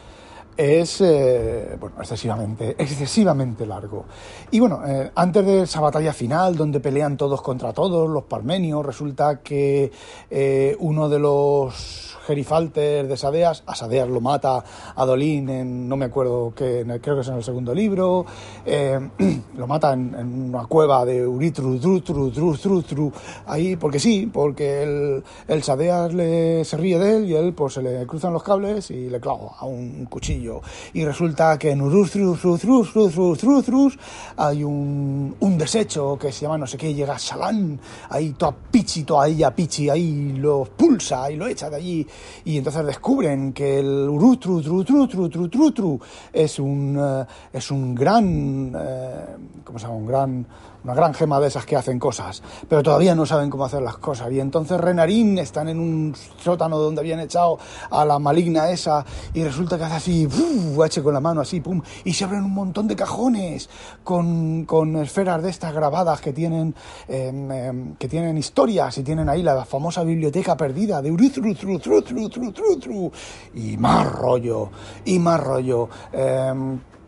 es 0.56 1.00
eh, 1.00 1.76
bueno, 1.80 1.96
excesivamente, 1.98 2.76
excesivamente 2.78 3.66
largo. 3.66 4.04
Y 4.50 4.60
bueno, 4.60 4.82
eh, 4.86 5.10
antes 5.14 5.44
de 5.44 5.62
esa 5.62 5.80
batalla 5.80 6.12
final, 6.12 6.56
donde 6.56 6.80
pelean 6.80 7.16
todos 7.16 7.40
contra 7.42 7.72
todos, 7.72 8.08
los 8.08 8.24
parmenios, 8.24 8.84
resulta 8.84 9.40
que 9.40 9.90
eh, 10.30 10.76
uno 10.80 11.08
de 11.08 11.18
los 11.18 12.16
gerifalter 12.26 13.08
de 13.08 13.16
Sadeas, 13.16 13.62
a 13.66 13.74
Sadeas 13.74 14.08
lo 14.08 14.20
mata 14.20 14.62
a 14.94 15.04
Dolín 15.04 15.48
en, 15.48 15.88
no 15.88 15.96
me 15.96 16.04
acuerdo 16.04 16.52
qué, 16.54 16.84
creo 17.02 17.16
que 17.16 17.22
es 17.22 17.28
en 17.28 17.36
el 17.36 17.42
segundo 17.42 17.74
libro, 17.74 18.26
lo 19.56 19.66
mata 19.66 19.94
en, 19.94 20.50
una 20.50 20.66
cueva 20.66 21.04
de 21.04 21.26
Uritru, 21.26 21.78
Drutru, 21.78 22.30
Drutru, 22.30 23.12
ahí, 23.46 23.76
porque 23.76 23.98
sí, 23.98 24.30
porque 24.32 24.82
el, 24.82 25.24
el 25.48 25.62
Sadeas 25.62 26.12
le, 26.12 26.64
se 26.64 26.76
ríe 26.76 26.98
de 26.98 27.16
él 27.16 27.24
y 27.26 27.34
él 27.34 27.52
pues 27.54 27.74
se 27.74 27.82
le 27.82 28.06
cruzan 28.06 28.32
los 28.32 28.42
cables 28.42 28.90
y 28.90 29.08
le 29.08 29.18
clava 29.18 29.56
a 29.58 29.64
un 29.64 30.04
cuchillo 30.04 30.39
y 30.92 31.04
resulta 31.04 31.58
que 31.58 31.70
en 31.70 31.82
Urus 31.82 32.12
hay 34.36 34.64
un, 34.64 35.36
un 35.40 35.58
desecho 35.58 36.16
que 36.18 36.32
se 36.32 36.42
llama 36.42 36.58
no 36.58 36.66
sé 36.66 36.76
qué, 36.76 36.94
llega 36.94 37.18
Salán, 37.18 37.78
ahí 38.08 38.30
toda 38.32 38.54
pichi, 38.70 39.04
toda 39.04 39.28
ella 39.28 39.54
pichi, 39.54 39.88
ahí 39.88 40.32
lo 40.36 40.64
pulsa 40.64 41.30
y 41.30 41.36
lo 41.36 41.46
echa 41.46 41.68
de 41.68 41.76
allí 41.76 42.06
y 42.44 42.58
entonces 42.58 42.86
descubren 42.86 43.52
que 43.52 43.80
el 43.80 44.08
Urutru, 44.08 44.60
es 46.32 46.58
un, 46.58 47.26
es 47.52 47.70
un 47.70 47.94
gran, 47.94 48.72
¿cómo 49.64 49.78
se 49.78 49.86
llama? 49.86 49.96
Un 49.96 50.06
gran 50.06 50.46
una 50.84 50.94
gran 50.94 51.14
gema 51.14 51.40
de 51.40 51.48
esas 51.48 51.66
que 51.66 51.76
hacen 51.76 51.98
cosas, 51.98 52.42
pero 52.68 52.82
todavía 52.82 53.14
no 53.14 53.26
saben 53.26 53.50
cómo 53.50 53.64
hacer 53.64 53.82
las 53.82 53.98
cosas. 53.98 54.30
Y 54.32 54.40
entonces 54.40 54.80
Renarín 54.80 55.38
están 55.38 55.68
en 55.68 55.78
un 55.78 56.14
sótano 56.42 56.78
donde 56.78 57.00
habían 57.00 57.20
echado 57.20 57.58
a 57.90 58.04
la 58.04 58.18
maligna 58.18 58.70
esa 58.70 59.04
y 59.34 59.44
resulta 59.44 59.78
que 59.78 59.84
hace 59.84 59.96
así, 59.96 60.28
eche 60.84 61.02
con 61.02 61.14
la 61.14 61.20
mano 61.20 61.40
así, 61.40 61.60
pum, 61.60 61.82
y 62.04 62.12
se 62.12 62.24
abren 62.24 62.44
un 62.44 62.54
montón 62.54 62.88
de 62.88 62.96
cajones 62.96 63.68
con, 64.02 64.64
con 64.64 64.96
esferas 64.96 65.42
de 65.42 65.50
estas 65.50 65.74
grabadas 65.74 66.20
que 66.20 66.32
tienen, 66.32 66.74
em, 67.08 67.50
em, 67.52 67.94
que 67.96 68.08
tienen 68.08 68.38
historias 68.38 68.96
y 68.98 69.02
tienen 69.02 69.28
ahí 69.28 69.42
la 69.42 69.64
famosa 69.64 70.02
biblioteca 70.02 70.56
perdida 70.56 71.02
de 71.02 71.10
y 73.54 73.76
más 73.76 74.12
rollo, 74.12 74.70
y 75.04 75.18
más 75.18 75.40
rollo. 75.40 75.88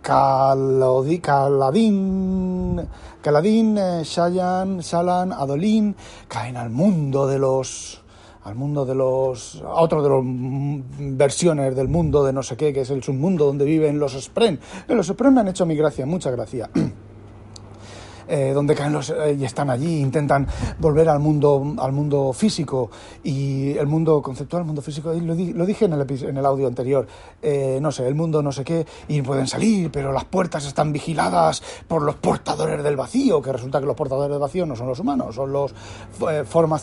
Em, 0.05 1.21
Caladín, 1.21 2.81
Caladín, 3.23 3.79
eh, 3.79 4.03
Shayan, 4.05 4.81
Shalan, 4.81 5.33
Adolín 5.33 5.95
caen 6.27 6.57
al 6.57 6.71
mundo 6.71 7.29
de 7.29 7.39
los 7.39 8.01
al 8.45 8.57
mundo 8.57 8.85
de 8.85 8.97
los 8.97 9.63
a 9.65 9.81
otro 9.81 10.03
de 10.03 10.09
las 10.11 11.17
versiones 11.17 11.77
del 11.77 11.87
mundo 11.87 12.25
de 12.25 12.33
no 12.33 12.43
sé 12.43 12.57
qué, 12.57 12.73
que 12.73 12.81
es 12.81 12.91
el 12.91 13.05
submundo 13.05 13.47
donde 13.47 13.65
viven 13.65 14.01
los 14.01 14.21
Spren. 14.21 14.59
Los 14.89 15.07
Spren 15.07 15.35
me 15.35 15.41
han 15.43 15.49
hecho 15.49 15.65
mi 15.67 15.77
gracia, 15.77 16.05
mucha 16.05 16.33
gracia. 16.33 16.69
eh, 18.35 18.53
donde 18.55 18.75
caen 18.75 18.95
los 18.95 19.11
eh, 19.11 19.37
y 19.39 19.45
están 19.45 19.69
allí, 19.69 20.01
intentan 20.01 20.47
volver 20.79 21.07
al 21.11 21.19
mundo, 21.19 21.75
al 21.77 21.93
mundo 21.93 22.33
físico 22.33 22.91
y 23.23 23.77
el 23.77 23.87
mundo 23.87 24.23
conceptual, 24.23 24.63
el 24.63 24.67
mundo 24.67 24.81
físico, 24.81 25.13
lo, 25.13 25.35
lo 25.35 25.67
dije 25.67 25.85
en 25.85 25.93
el, 25.93 26.07
en 26.11 26.39
audio 26.39 26.67
anterior, 26.67 27.07
eh, 27.43 27.79
no 27.83 27.93
sé, 27.93 28.09
el 28.09 28.15
mundo 28.15 28.43
no 28.43 28.51
sé 28.51 28.65
qué, 28.65 28.87
y 29.09 29.21
pueden 29.21 29.47
salir, 29.47 29.91
pero 29.91 30.13
las 30.13 30.25
puertas 30.25 30.65
están 30.65 30.95
vigiladas 30.95 31.63
por 31.87 32.01
los 32.01 32.15
portadores 32.15 32.83
del 32.83 32.97
vacío, 32.97 33.43
que 33.43 33.53
resulta 33.53 33.81
que 33.81 33.87
los 33.87 33.97
portadores 33.97 34.31
del 34.31 34.41
vacío 34.41 34.65
no 34.65 34.77
son 34.77 34.87
los 34.87 34.99
humanos, 34.99 35.35
son 35.35 35.53
las 35.53 35.75
formas 36.49 36.83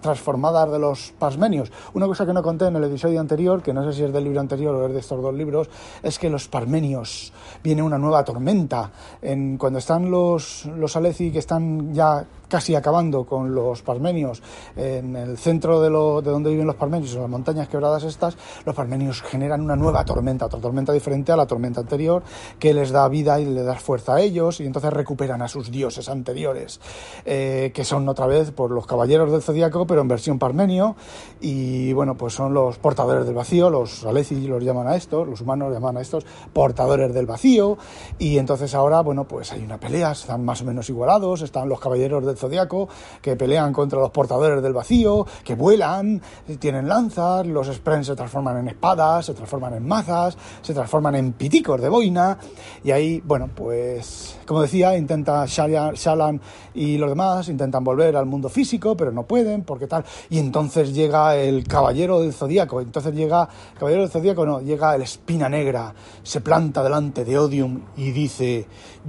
transformadas 0.00 0.70
de 0.70 0.78
los 0.78 1.12
pasmenios. 1.18 1.72
Una 1.94 2.06
cosa 2.06 2.24
que 2.24 2.32
no 2.32 2.44
conté 2.44 2.66
en 2.66 2.76
el 2.76 2.84
episodio 2.84 3.18
anterior, 3.18 3.60
que 3.60 3.72
no 3.72 3.82
sé 3.82 3.92
si 3.92 4.04
es 4.04 4.12
del 4.12 4.22
libro 4.22 4.38
anterior 4.38 4.72
o 4.72 4.86
es 4.86 4.92
de 4.92 5.00
estos 5.00 5.20
dos 5.20 5.34
libros, 5.34 5.68
es 6.00 6.16
que 6.20 6.30
los 6.30 6.46
parmenios 6.46 7.32
viene 7.64 7.82
una 7.82 7.98
nueva 7.98 8.24
tormenta. 8.24 8.92
En, 9.20 9.58
cuando 9.58 9.80
están 9.80 10.10
los, 10.12 10.64
los 10.76 10.96
Aleci 10.96 11.30
que 11.30 11.38
están 11.38 11.92
ya 11.92 12.24
casi 12.48 12.74
acabando 12.74 13.24
con 13.24 13.54
los 13.54 13.82
parmenios 13.82 14.42
en 14.76 15.16
el 15.16 15.38
centro 15.38 15.80
de, 15.80 15.90
lo, 15.90 16.22
de 16.22 16.30
donde 16.30 16.50
viven 16.50 16.66
los 16.66 16.76
parmenios, 16.76 17.14
en 17.14 17.22
las 17.22 17.30
montañas 17.30 17.68
quebradas 17.68 18.04
estas, 18.04 18.36
los 18.64 18.74
parmenios 18.74 19.22
generan 19.22 19.60
una 19.60 19.76
nueva 19.76 20.04
tormenta, 20.04 20.46
otra 20.46 20.60
tormenta 20.60 20.92
diferente 20.92 21.32
a 21.32 21.36
la 21.36 21.46
tormenta 21.46 21.80
anterior, 21.80 22.22
que 22.58 22.72
les 22.72 22.90
da 22.90 23.08
vida 23.08 23.40
y 23.40 23.46
le 23.46 23.62
da 23.62 23.74
fuerza 23.74 24.14
a 24.14 24.20
ellos, 24.20 24.60
y 24.60 24.66
entonces 24.66 24.92
recuperan 24.92 25.42
a 25.42 25.48
sus 25.48 25.70
dioses 25.70 26.08
anteriores, 26.08 26.80
eh, 27.24 27.72
que 27.74 27.84
son 27.84 28.08
otra 28.08 28.26
vez 28.26 28.50
por 28.50 28.70
los 28.70 28.86
caballeros 28.86 29.30
del 29.32 29.42
zodiaco, 29.42 29.86
pero 29.86 30.00
en 30.00 30.08
versión 30.08 30.38
parmenio, 30.38 30.96
y 31.40 31.92
bueno, 31.92 32.16
pues 32.16 32.34
son 32.34 32.54
los 32.54 32.78
portadores 32.78 33.26
del 33.26 33.34
vacío, 33.34 33.70
los 33.70 34.04
Aleci 34.04 34.46
los 34.46 34.62
llaman 34.62 34.88
a 34.88 34.96
estos, 34.96 35.26
los 35.26 35.40
humanos 35.40 35.72
llaman 35.72 35.96
a 35.96 36.00
estos 36.00 36.24
portadores 36.52 37.12
del 37.12 37.26
vacío, 37.26 37.78
y 38.18 38.38
entonces 38.38 38.74
ahora, 38.74 39.00
bueno, 39.00 39.24
pues 39.24 39.52
hay 39.52 39.62
una 39.62 39.78
pelea, 39.78 40.12
están 40.12 40.44
más 40.44 40.62
o 40.62 40.64
menos 40.64 40.88
igualados, 40.88 41.42
están 41.42 41.68
los 41.68 41.80
caballeros 41.80 42.24
del 42.24 42.35
zodiaco 42.36 42.88
que 43.20 43.36
pelean 43.36 43.72
contra 43.72 43.98
los 43.98 44.10
portadores 44.10 44.62
del 44.62 44.72
vacío, 44.72 45.26
que 45.44 45.54
vuelan, 45.54 46.20
tienen 46.58 46.88
lanzas, 46.88 47.46
los 47.46 47.68
Spren 47.68 48.04
se 48.04 48.14
transforman 48.14 48.58
en 48.58 48.68
espadas, 48.68 49.26
se 49.26 49.34
transforman 49.34 49.74
en 49.74 49.86
mazas, 49.86 50.36
se 50.62 50.74
transforman 50.74 51.14
en 51.14 51.32
piticos 51.32 51.80
de 51.80 51.88
boina, 51.88 52.38
y 52.84 52.90
ahí, 52.90 53.22
bueno, 53.24 53.48
pues, 53.54 54.36
como 54.46 54.62
decía, 54.62 54.96
intenta 54.96 55.44
Shalan 55.46 56.40
y 56.74 56.98
los 56.98 57.08
demás, 57.08 57.48
intentan 57.48 57.82
volver 57.84 58.16
al 58.16 58.26
mundo 58.26 58.48
físico, 58.48 58.96
pero 58.96 59.12
no 59.12 59.24
pueden, 59.24 59.62
porque 59.62 59.86
tal, 59.86 60.04
y 60.30 60.38
entonces 60.38 60.94
llega 60.94 61.36
el 61.36 61.66
caballero 61.66 62.20
del 62.20 62.32
zodiaco, 62.32 62.80
entonces 62.80 63.14
llega, 63.14 63.48
caballero 63.78 64.02
del 64.02 64.10
zodiaco 64.10 64.46
no, 64.46 64.60
llega 64.60 64.94
el 64.94 65.02
espina 65.02 65.48
negra, 65.48 65.94
se 66.22 66.40
planta 66.40 66.82
delante 66.82 67.24
de 67.24 67.38
Odium 67.38 67.80
y 67.96 68.10
dice, 68.10 68.66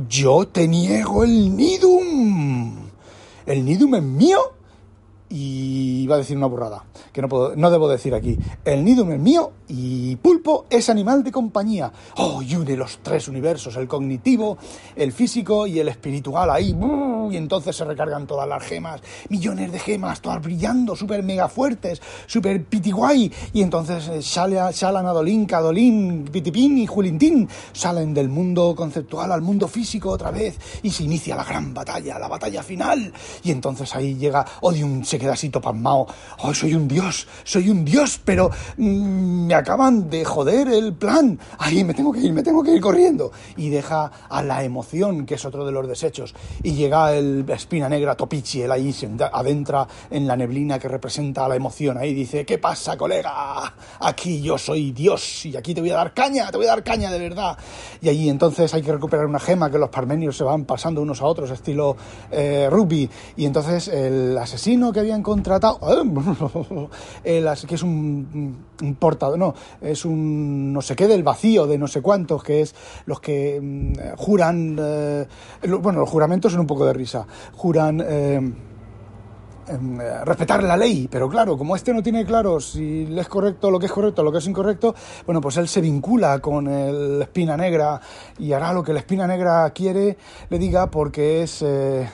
yo 0.07 0.47
te 0.47 0.67
niego 0.67 1.23
el 1.23 1.55
Nidum 1.55 2.86
el 3.47 3.65
Nidum 3.65 3.95
es 3.95 4.03
mío 4.03 4.39
y 5.29 6.03
iba 6.03 6.15
a 6.15 6.19
decir 6.19 6.37
una 6.37 6.47
burrada, 6.47 6.85
que 7.11 7.21
no, 7.21 7.27
puedo, 7.27 7.55
no 7.55 7.69
debo 7.69 7.89
decir 7.89 8.13
aquí. 8.13 8.37
El 8.63 8.85
Nidum 8.85 9.11
es 9.11 9.19
mío 9.19 9.51
y 9.67 10.15
Pulpo 10.17 10.65
es 10.69 10.89
animal 10.89 11.23
de 11.23 11.31
compañía. 11.31 11.91
Oh, 12.17 12.41
y 12.41 12.55
une 12.55 12.77
los 12.77 12.99
tres 13.01 13.27
universos, 13.27 13.75
el 13.75 13.87
cognitivo, 13.87 14.57
el 14.95 15.11
físico 15.11 15.67
y 15.67 15.79
el 15.79 15.89
espiritual 15.89 16.49
ahí. 16.49 16.73
Y 17.31 17.37
entonces 17.37 17.75
se 17.75 17.85
recargan 17.85 18.27
todas 18.27 18.47
las 18.47 18.63
gemas, 18.63 19.01
millones 19.29 19.71
de 19.71 19.79
gemas, 19.79 20.21
todas 20.21 20.41
brillando, 20.41 20.95
súper 20.95 21.23
mega 21.23 21.47
fuertes, 21.47 22.01
súper 22.25 22.63
pitiguay. 22.65 23.31
Y 23.53 23.61
entonces 23.61 24.07
eh, 24.07 24.21
Shalan, 24.21 25.05
Adolín, 25.05 25.45
Cadolín, 25.45 26.25
Pitipín 26.31 26.77
y 26.77 26.87
Julintín 26.87 27.47
salen 27.73 28.13
del 28.13 28.29
mundo 28.29 28.75
conceptual 28.75 29.31
al 29.31 29.41
mundo 29.41 29.67
físico 29.67 30.09
otra 30.09 30.31
vez 30.31 30.57
y 30.83 30.89
se 30.91 31.03
inicia 31.03 31.35
la 31.35 31.43
gran 31.43 31.73
batalla, 31.73 32.19
la 32.19 32.27
batalla 32.27 32.63
final. 32.63 33.13
Y 33.43 33.51
entonces 33.51 33.95
ahí 33.95 34.15
llega 34.15 34.45
Odium, 34.61 35.03
se 35.03 35.19
queda 35.19 35.33
así 35.33 35.49
topamao. 35.49 36.07
Oh, 36.39 36.53
soy 36.53 36.73
un 36.73 36.87
dios, 36.87 37.27
soy 37.43 37.69
un 37.69 37.85
dios, 37.85 38.19
pero 38.23 38.49
mm, 38.77 39.47
me 39.47 39.53
acaban 39.53 40.09
de 40.09 40.25
joder 40.25 40.67
el 40.67 40.93
plan. 40.93 41.39
Ahí 41.57 41.83
me 41.83 41.93
tengo 41.93 42.11
que 42.11 42.19
ir, 42.19 42.33
me 42.33 42.43
tengo 42.43 42.63
que 42.63 42.71
ir 42.71 42.81
corriendo. 42.81 43.31
Y 43.55 43.69
deja 43.69 44.11
a 44.29 44.43
la 44.43 44.63
emoción, 44.63 45.25
que 45.25 45.35
es 45.35 45.45
otro 45.45 45.65
de 45.65 45.71
los 45.71 45.87
desechos. 45.87 46.33
Y 46.63 46.73
llega 46.73 47.13
el 47.17 47.45
espina 47.49 47.89
negra 47.89 48.15
Topichi, 48.15 48.61
él 48.61 48.71
ahí 48.71 48.93
se 48.93 49.09
adentra 49.31 49.87
en 50.09 50.27
la 50.27 50.35
neblina 50.35 50.79
que 50.79 50.87
representa 50.87 51.47
la 51.47 51.55
emoción. 51.55 51.97
Ahí 51.97 52.13
dice, 52.13 52.45
¿qué 52.45 52.57
pasa, 52.57 52.97
colega? 52.97 53.73
Aquí 53.99 54.41
yo 54.41 54.57
soy 54.57 54.91
Dios 54.91 55.45
y 55.45 55.55
aquí 55.55 55.73
te 55.73 55.81
voy 55.81 55.91
a 55.91 55.95
dar 55.95 56.13
caña, 56.13 56.49
te 56.51 56.57
voy 56.57 56.67
a 56.67 56.69
dar 56.69 56.83
caña 56.83 57.11
de 57.11 57.19
verdad. 57.19 57.57
Y 58.01 58.09
allí 58.09 58.29
entonces 58.29 58.73
hay 58.73 58.81
que 58.81 58.91
recuperar 58.91 59.25
una 59.25 59.39
gema 59.39 59.69
que 59.69 59.77
los 59.77 59.89
parmenios 59.89 60.37
se 60.37 60.43
van 60.43 60.65
pasando 60.65 61.01
unos 61.01 61.21
a 61.21 61.25
otros, 61.25 61.51
estilo 61.51 61.97
eh, 62.31 62.67
rugby. 62.69 63.09
Y 63.35 63.45
entonces 63.45 63.87
el 63.87 64.37
asesino 64.37 64.91
que 64.91 64.99
habían 64.99 65.23
contratado, 65.23 65.79
el, 67.23 67.47
que 67.67 67.75
es 67.75 67.83
un, 67.83 68.57
un 68.81 68.95
portador, 68.95 69.37
no, 69.37 69.55
es 69.81 70.05
un 70.05 70.73
no 70.73 70.81
sé 70.81 70.95
qué 70.95 71.07
del 71.07 71.23
vacío, 71.23 71.67
de 71.67 71.77
no 71.77 71.87
sé 71.87 72.01
cuántos, 72.01 72.43
que 72.43 72.61
es 72.61 72.75
los 73.05 73.19
que 73.19 73.59
mm, 73.61 74.15
juran, 74.17 74.77
eh, 74.79 75.27
bueno, 75.79 75.99
los 75.99 76.09
juramentos 76.09 76.51
son 76.51 76.61
un 76.61 76.67
poco 76.67 76.85
de 76.85 76.93
risa, 76.93 77.06
juran... 77.53 78.01
Eh, 78.01 78.35
em, 79.67 79.99
respetar 80.23 80.63
la 80.63 80.77
ley, 80.77 81.09
pero 81.11 81.27
claro, 81.27 81.57
como 81.57 81.75
este 81.75 81.93
no 81.93 82.01
tiene 82.01 82.25
claro 82.25 82.61
si 82.61 83.05
es 83.17 83.27
correcto 83.27 83.69
lo 83.69 83.79
que 83.79 83.87
es 83.87 83.91
correcto, 83.91 84.23
lo 84.23 84.31
que 84.31 84.37
es 84.37 84.47
incorrecto, 84.47 84.95
bueno, 85.25 85.41
pues 85.41 85.57
él 85.57 85.67
se 85.67 85.81
vincula 85.81 86.39
con 86.39 86.67
el 86.69 87.21
espina 87.21 87.57
negra 87.57 87.99
y 88.39 88.53
hará 88.53 88.71
lo 88.71 88.81
que 88.81 88.93
la 88.93 88.99
espina 88.99 89.27
negra 89.27 89.69
quiere, 89.71 90.17
le 90.49 90.59
diga, 90.59 90.89
porque 90.89 91.43
es... 91.43 91.61
Eh, 91.61 92.07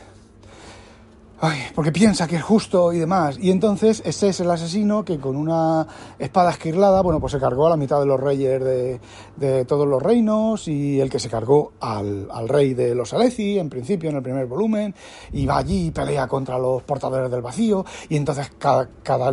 porque 1.75 1.91
piensa 1.91 2.27
que 2.27 2.37
es 2.37 2.43
justo 2.43 2.93
y 2.93 2.99
demás. 2.99 3.37
Y 3.39 3.51
entonces 3.51 4.01
ese 4.05 4.29
es 4.29 4.39
el 4.39 4.49
asesino 4.49 5.03
que 5.03 5.19
con 5.19 5.35
una 5.35 5.85
espada 6.17 6.51
esquirlada, 6.51 7.01
bueno, 7.01 7.19
pues 7.19 7.33
se 7.33 7.39
cargó 7.39 7.67
a 7.67 7.71
la 7.71 7.77
mitad 7.77 7.99
de 7.99 8.05
los 8.05 8.19
reyes 8.19 8.61
de, 8.63 9.65
todos 9.65 9.87
los 9.87 10.01
reinos 10.01 10.67
y 10.67 10.99
el 10.99 11.09
que 11.09 11.19
se 11.19 11.29
cargó 11.29 11.73
al, 11.79 12.27
rey 12.47 12.73
de 12.73 12.95
los 12.95 13.13
Aleci, 13.13 13.59
en 13.59 13.69
principio, 13.69 14.09
en 14.09 14.17
el 14.17 14.23
primer 14.23 14.45
volumen, 14.45 14.93
y 15.31 15.45
va 15.45 15.57
allí 15.57 15.87
y 15.87 15.91
pelea 15.91 16.27
contra 16.27 16.57
los 16.57 16.83
portadores 16.83 17.29
del 17.29 17.41
vacío, 17.41 17.85
y 18.09 18.15
entonces 18.15 18.51
cada, 18.57 18.87
cada, 19.01 19.31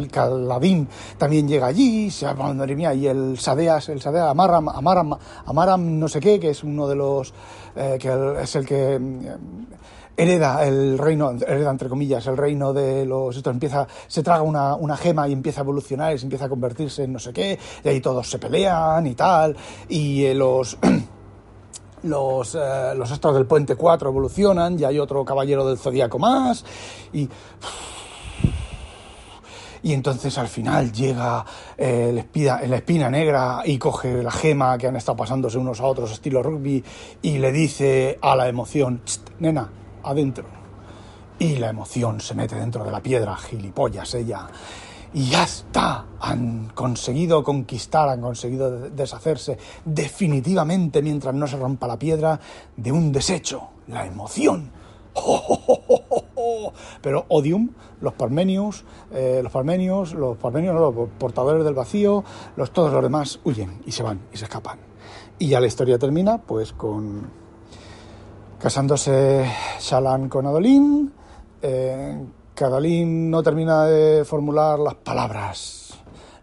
también 1.19 1.49
llega 1.49 1.67
allí, 1.67 2.11
se 2.11 2.33
madre 2.35 2.77
mía, 2.77 2.95
y 2.95 3.07
el 3.07 3.39
Sadeas, 3.39 3.89
el 3.89 4.01
Sadeas 4.01 4.31
Amaram, 4.31 4.69
Amaram, 4.69 5.17
Amaram 5.47 5.99
no 5.99 6.09
sé 6.09 6.21
qué, 6.21 6.41
que 6.41 6.51
es 6.51 6.65
uno 6.65 6.89
de 6.89 6.97
los, 6.97 7.33
eh, 7.77 7.99
que 8.01 8.43
es 8.43 8.57
el 8.57 8.67
que 8.67 8.99
hereda 10.17 10.67
el 10.67 10.99
reino, 10.99 11.31
hereda 11.31 11.71
entre 11.71 11.89
comillas, 11.89 12.27
el 12.27 12.37
reino 12.37 12.73
de 12.73 13.07
los 13.07 13.37
esto 13.37 13.51
empieza, 13.51 13.87
se 14.07 14.23
traga 14.23 14.43
una, 14.43 14.75
una 14.75 14.97
gema 14.97 15.29
y 15.29 15.33
empieza 15.33 15.61
a 15.61 15.65
evolucionar 15.65 16.15
y 16.15 16.19
se 16.19 16.27
empieza 16.27 16.47
a 16.47 16.49
convertirse 16.49 17.05
en 17.05 17.13
no 17.13 17.19
sé 17.19 17.33
qué, 17.33 17.59
y 17.85 17.89
ahí 17.89 18.01
todos 18.01 18.29
se 18.29 18.39
pelean 18.39 19.07
y 19.07 19.15
tal, 19.15 19.57
y 19.89 20.25
eh, 20.25 20.35
los 20.35 20.79
los, 22.03 22.55
eh, 22.55 22.93
los 22.97 23.11
astros 23.11 23.35
del 23.35 23.47
puente 23.47 23.77
4 23.77 24.09
evolucionan, 24.11 24.79
y 24.79 24.85
hay 24.85 24.99
otro 24.99 25.25
caballero 25.25 25.67
del 25.67 25.79
zodíaco 25.79 26.19
más, 26.19 26.65
y 27.13 27.29
y 29.83 29.95
entonces 29.95 30.37
al 30.37 30.49
final 30.49 30.93
llega 30.93 31.43
espina, 31.79 32.61
la 32.67 32.77
espina 32.77 33.09
negra 33.09 33.63
y 33.65 33.79
coge 33.79 34.23
la 34.23 34.31
gema 34.31 34.77
que 34.77 34.87
han 34.87 34.97
estado 34.97 35.17
pasándose 35.17 35.57
unos 35.57 35.81
a 35.81 35.85
otros 35.85 36.13
estilo 36.13 36.43
rugby 36.43 36.85
y 37.23 37.39
le 37.39 37.51
dice 37.51 38.19
a 38.21 38.37
la 38.37 38.47
emoción, 38.47 39.01
nena, 39.39 39.71
adentro. 40.03 40.47
Y 41.39 41.57
la 41.57 41.71
emoción 41.71 42.21
se 42.21 42.35
mete 42.35 42.57
dentro 42.57 42.85
de 42.85 42.91
la 42.91 43.01
piedra, 43.01 43.37
gilipollas 43.37 44.15
ella. 44.15 44.47
Y 45.13 45.29
ya 45.29 45.43
está, 45.43 46.07
han 46.21 46.71
conseguido 46.75 47.43
conquistar, 47.43 48.09
han 48.09 48.21
conseguido 48.21 48.91
deshacerse 48.91 49.59
definitivamente 49.85 51.03
mientras 51.03 51.35
no 51.35 51.47
se 51.47 51.57
rompa 51.57 51.89
la 51.89 51.99
piedra 51.99 52.39
de 52.77 52.93
un 52.93 53.11
desecho, 53.11 53.71
la 53.89 54.07
emoción. 54.07 54.71
Pero 57.03 57.25
Odium, 57.29 57.71
los 58.01 58.13
parmenios, 58.15 58.85
eh, 59.13 59.41
los 59.43 59.51
parmenios, 59.51 60.15
los 60.15 60.37
parmenios, 60.37 60.75
los 60.75 61.09
portadores 61.19 61.65
del 61.65 61.75
vacío, 61.75 62.25
los, 62.57 62.71
todos 62.71 62.93
los 62.93 63.03
demás 63.03 63.41
huyen 63.45 63.83
y 63.87 63.93
se 63.93 64.03
van 64.03 64.21
y 64.33 64.37
se 64.37 64.45
escapan. 64.45 64.79
Y 65.39 65.49
ya 65.49 65.61
la 65.61 65.67
historia 65.67 65.99
termina 65.99 66.39
pues 66.39 66.73
con 66.73 67.31
casándose 68.61 69.51
Shalan 69.81 70.29
con 70.29 70.47
Adolín. 70.47 71.13
Eh, 71.63 72.19
no 73.07 73.43
termina 73.43 73.87
de 73.87 74.23
formular 74.23 74.79
las 74.79 74.95
palabras, 74.97 75.95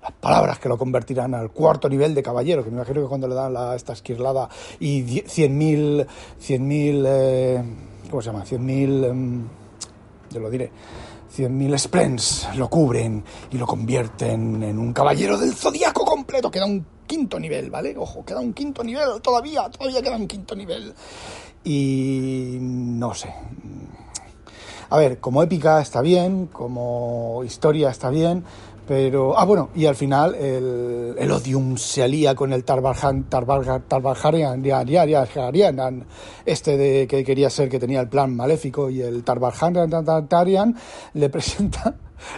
las 0.02 0.12
palabras 0.14 0.58
que 0.58 0.68
lo 0.68 0.76
convertirán 0.76 1.36
al 1.36 1.52
cuarto 1.52 1.88
nivel 1.88 2.16
de 2.16 2.24
caballero, 2.24 2.64
que 2.64 2.72
me 2.72 2.78
imagino 2.78 3.04
que 3.04 3.08
cuando 3.08 3.28
le 3.28 3.36
dan 3.36 3.54
la, 3.54 3.76
esta 3.76 3.94
esquirlada 3.94 4.50
y 4.80 5.04
100.000, 5.04 6.08
100.000, 6.42 7.04
eh, 7.06 7.64
¿cómo 8.10 8.22
se 8.24 8.32
llama? 8.32 8.46
100.000, 8.46 9.06
eh, 9.06 9.48
yo 10.32 10.40
lo 10.40 10.50
diré, 10.50 10.72
100.000 11.38 11.78
Sprens 11.78 12.48
lo 12.56 12.68
cubren 12.68 13.24
y 13.52 13.58
lo 13.60 13.68
convierten 13.68 14.64
en 14.64 14.80
un 14.80 14.94
caballero 14.94 15.38
del 15.38 15.54
zodiaco 15.54 16.04
completo, 16.04 16.50
queda 16.50 16.66
un 16.66 16.84
quinto 17.06 17.40
nivel, 17.40 17.70
¿vale? 17.70 17.96
Ojo, 17.98 18.26
queda 18.26 18.40
un 18.40 18.54
quinto 18.54 18.84
nivel 18.84 19.22
todavía, 19.22 19.70
todavía 19.70 20.02
queda 20.02 20.16
un 20.16 20.28
quinto 20.28 20.56
nivel. 20.56 20.94
Y 21.68 22.58
no 22.62 23.14
sé, 23.14 23.28
A 24.90 24.98
ver, 24.98 25.20
como 25.20 25.44
épica 25.44 25.82
está 25.82 26.00
bien, 26.00 26.48
como 26.48 27.44
historia 27.44 27.90
está 27.90 28.10
bien, 28.10 28.46
pero, 28.88 29.38
ah, 29.38 29.44
bueno, 29.44 29.68
y 29.76 29.86
al 29.86 29.96
final 29.96 30.34
el, 30.36 31.16
el 31.20 31.30
Odium 31.30 31.76
se 31.76 32.04
alía 32.04 32.36
con 32.36 32.54
el 32.54 32.64
Tarbarhan, 32.64 33.26
Tarbarharian, 33.26 34.64
este 36.46 36.78
de 36.78 37.06
que 37.06 37.26
quería 37.26 37.50
ser, 37.50 37.68
que 37.68 37.80
tenía 37.80 38.00
el 38.00 38.08
plan 38.08 38.34
maléfico, 38.34 38.90
y 38.90 39.02
el 39.02 39.26
Tarbarharian 39.26 40.74
le 41.16 41.30
presenta 41.30 41.96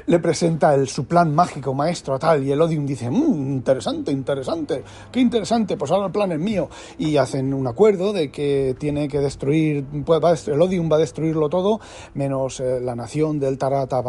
le 0.07 0.19
presenta 0.19 0.73
el, 0.75 0.87
su 0.87 1.05
plan 1.05 1.33
mágico 1.33 1.73
maestro 1.73 2.17
tal 2.19 2.43
y 2.43 2.51
el 2.51 2.61
Odium 2.61 2.85
dice, 2.85 3.09
mmm, 3.09 3.51
interesante, 3.53 4.11
interesante, 4.11 4.83
qué 5.11 5.19
interesante, 5.19 5.77
pues 5.77 5.91
ahora 5.91 6.07
el 6.07 6.11
plan 6.11 6.31
es 6.31 6.39
mío 6.39 6.69
y 6.97 7.17
hacen 7.17 7.53
un 7.53 7.67
acuerdo 7.67 8.13
de 8.13 8.31
que 8.31 8.75
tiene 8.79 9.07
que 9.07 9.19
destruir, 9.19 9.85
pues, 10.05 10.47
el 10.47 10.61
Odium 10.61 10.91
va 10.91 10.95
a 10.97 10.99
destruirlo 10.99 11.49
todo 11.49 11.79
menos 12.13 12.59
eh, 12.59 12.79
la 12.81 12.95
nación 12.95 13.39
del 13.39 13.57
Tarata 13.57 14.01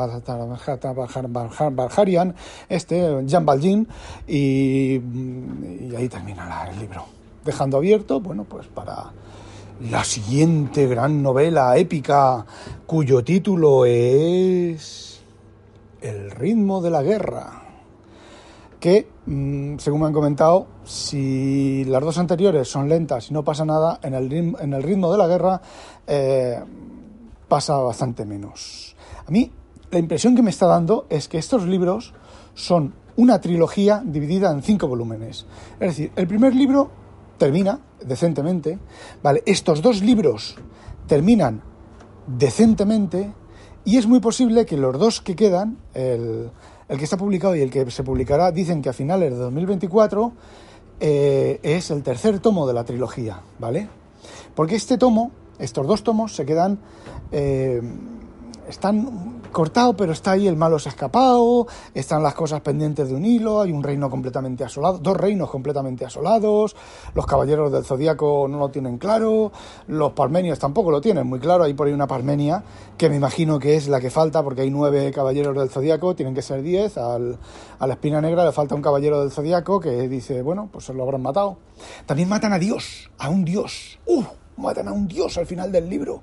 Barharian, 1.70 2.34
este, 2.68 3.24
Jan 3.28 3.46
Valjean 3.46 3.88
y, 4.26 4.94
y 4.94 5.94
ahí 5.96 6.08
termina 6.08 6.68
el 6.70 6.78
libro, 6.78 7.04
dejando 7.44 7.76
abierto, 7.78 8.20
bueno, 8.20 8.44
pues 8.44 8.66
para 8.66 9.12
la 9.88 10.04
siguiente 10.04 10.86
gran 10.86 11.22
novela 11.22 11.76
épica 11.78 12.44
cuyo 12.86 13.24
título 13.24 13.86
es 13.86 15.09
el 16.00 16.30
ritmo 16.30 16.80
de 16.80 16.90
la 16.90 17.02
guerra, 17.02 17.62
que, 18.78 19.08
mm, 19.26 19.78
según 19.78 20.00
me 20.00 20.06
han 20.06 20.12
comentado, 20.12 20.66
si 20.84 21.84
las 21.84 22.02
dos 22.02 22.18
anteriores 22.18 22.68
son 22.68 22.88
lentas 22.88 23.30
y 23.30 23.34
no 23.34 23.44
pasa 23.44 23.64
nada, 23.64 24.00
en 24.02 24.14
el, 24.14 24.30
ritmo, 24.30 24.58
en 24.58 24.72
el 24.72 24.82
ritmo 24.82 25.12
de 25.12 25.18
la 25.18 25.26
guerra 25.26 25.60
eh, 26.06 26.58
pasa 27.46 27.76
bastante 27.76 28.24
menos. 28.24 28.96
A 29.26 29.30
mí, 29.30 29.52
la 29.90 29.98
impresión 29.98 30.34
que 30.34 30.42
me 30.42 30.50
está 30.50 30.66
dando 30.66 31.06
es 31.10 31.28
que 31.28 31.38
estos 31.38 31.66
libros 31.66 32.14
son 32.54 32.94
una 33.16 33.40
trilogía 33.40 34.02
dividida 34.04 34.50
en 34.50 34.62
cinco 34.62 34.88
volúmenes. 34.88 35.46
Es 35.74 35.88
decir, 35.88 36.12
el 36.16 36.26
primer 36.26 36.54
libro 36.54 36.90
termina 37.36 37.80
decentemente, 38.04 38.78
¿vale? 39.22 39.42
Estos 39.46 39.82
dos 39.82 40.00
libros 40.00 40.56
terminan 41.06 41.62
decentemente 42.26 43.32
y 43.84 43.96
es 43.96 44.06
muy 44.06 44.20
posible 44.20 44.66
que 44.66 44.76
los 44.76 44.98
dos 44.98 45.20
que 45.20 45.34
quedan, 45.36 45.78
el, 45.94 46.50
que 46.88 47.04
está 47.04 47.16
publicado 47.16 47.56
y 47.56 47.60
el 47.60 47.70
que 47.70 47.90
se 47.90 48.02
publicará, 48.02 48.52
dicen 48.52 48.82
que 48.82 48.88
a 48.88 48.92
finales 48.92 49.32
de 49.32 49.38
2024 49.38 50.32
eh, 51.00 51.60
es 51.62 51.90
el 51.90 52.02
tercer 52.02 52.40
tomo 52.40 52.66
de 52.66 52.74
la 52.74 52.84
trilogía, 52.84 53.40
¿vale? 53.58 53.88
Porque 54.54 54.76
este 54.76 54.98
tomo, 54.98 55.30
estos 55.58 55.86
dos 55.86 56.02
tomos, 56.02 56.34
se 56.34 56.44
quedan... 56.44 56.78
Eh, 57.32 57.80
están 58.68 59.39
cortado, 59.50 59.96
pero 59.96 60.12
está 60.12 60.32
ahí 60.32 60.46
el 60.46 60.56
malo 60.56 60.78
se 60.78 60.88
ha 60.88 60.92
escapado, 60.92 61.66
están 61.94 62.22
las 62.22 62.34
cosas 62.34 62.60
pendientes 62.60 63.08
de 63.08 63.14
un 63.14 63.24
hilo, 63.24 63.60
hay 63.60 63.72
un 63.72 63.82
reino 63.82 64.10
completamente 64.10 64.64
asolado, 64.64 64.98
dos 64.98 65.16
reinos 65.16 65.50
completamente 65.50 66.04
asolados, 66.04 66.76
los 67.14 67.26
caballeros 67.26 67.72
del 67.72 67.84
zodíaco 67.84 68.46
no 68.48 68.58
lo 68.58 68.68
tienen 68.70 68.98
claro, 68.98 69.52
los 69.86 70.12
parmenios 70.12 70.58
tampoco 70.58 70.90
lo 70.90 71.00
tienen 71.00 71.26
muy 71.26 71.40
claro, 71.40 71.64
hay 71.64 71.74
por 71.74 71.86
ahí 71.86 71.92
una 71.92 72.06
parmenia 72.06 72.62
que 72.96 73.08
me 73.08 73.16
imagino 73.16 73.58
que 73.58 73.76
es 73.76 73.88
la 73.88 74.00
que 74.00 74.10
falta, 74.10 74.42
porque 74.42 74.62
hay 74.62 74.70
nueve 74.70 75.10
caballeros 75.12 75.56
del 75.56 75.70
zodíaco, 75.70 76.14
tienen 76.14 76.34
que 76.34 76.42
ser 76.42 76.62
diez, 76.62 76.98
al, 76.98 77.38
a 77.78 77.86
la 77.86 77.94
espina 77.94 78.20
negra 78.20 78.44
le 78.44 78.52
falta 78.52 78.74
un 78.74 78.82
caballero 78.82 79.20
del 79.20 79.30
zodíaco 79.30 79.80
que 79.80 80.08
dice, 80.08 80.42
bueno, 80.42 80.68
pues 80.72 80.84
se 80.84 80.94
lo 80.94 81.02
habrán 81.02 81.22
matado. 81.22 81.58
También 82.06 82.28
matan 82.28 82.52
a 82.52 82.58
Dios, 82.58 83.10
a 83.18 83.28
un 83.28 83.44
Dios, 83.44 83.98
¡uh! 84.06 84.22
Matan 84.56 84.88
a 84.88 84.92
un 84.92 85.08
Dios 85.08 85.38
al 85.38 85.46
final 85.46 85.72
del 85.72 85.88
libro. 85.88 86.20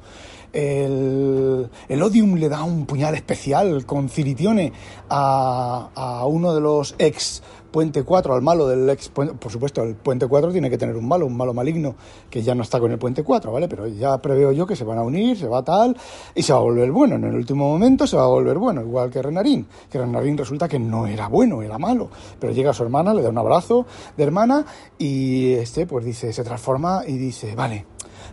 El, 0.53 1.69
el, 1.89 2.03
Odium 2.03 2.35
le 2.35 2.49
da 2.49 2.63
un 2.63 2.85
puñal 2.85 3.15
especial 3.15 3.85
con 3.85 4.09
Ciritione 4.09 4.73
a, 5.09 5.89
a 5.93 6.25
uno 6.25 6.53
de 6.53 6.61
los 6.61 6.95
ex 6.97 7.41
Puente 7.71 8.03
4, 8.03 8.33
al 8.33 8.41
malo 8.41 8.67
del 8.67 8.89
ex 8.89 9.09
Por 9.09 9.51
supuesto, 9.51 9.83
el 9.83 9.95
Puente 9.95 10.25
4 10.27 10.51
tiene 10.51 10.69
que 10.69 10.77
tener 10.77 10.95
un 10.95 11.07
malo, 11.07 11.25
un 11.25 11.35
malo 11.35 11.53
maligno, 11.53 11.95
que 12.29 12.41
ya 12.41 12.55
no 12.55 12.63
está 12.63 12.79
con 12.79 12.91
el 12.91 12.97
Puente 12.97 13.23
4, 13.23 13.51
¿vale? 13.51 13.67
Pero 13.67 13.87
ya 13.87 14.17
preveo 14.19 14.51
yo 14.51 14.65
que 14.65 14.75
se 14.75 14.83
van 14.83 14.97
a 14.97 15.03
unir, 15.03 15.37
se 15.37 15.47
va 15.47 15.63
tal, 15.63 15.95
y 16.33 16.43
se 16.43 16.53
va 16.53 16.59
a 16.59 16.61
volver 16.61 16.91
bueno. 16.91 17.15
En 17.15 17.25
el 17.25 17.35
último 17.35 17.69
momento 17.69 18.07
se 18.07 18.15
va 18.15 18.23
a 18.23 18.27
volver 18.27 18.57
bueno, 18.57 18.81
igual 18.81 19.09
que 19.09 19.21
Renarín. 19.21 19.67
Que 19.91 19.99
Renarín 19.99 20.37
resulta 20.37 20.67
que 20.67 20.79
no 20.79 21.07
era 21.07 21.27
bueno, 21.27 21.61
era 21.61 21.77
malo. 21.77 22.09
Pero 22.39 22.53
llega 22.53 22.73
su 22.73 22.83
hermana, 22.83 23.13
le 23.13 23.21
da 23.21 23.29
un 23.29 23.37
abrazo 23.37 23.85
de 24.15 24.23
hermana, 24.23 24.65
y 24.97 25.53
este, 25.53 25.85
pues 25.85 26.05
dice, 26.05 26.31
se 26.31 26.43
transforma 26.43 27.03
y 27.05 27.17
dice, 27.17 27.53
vale, 27.55 27.85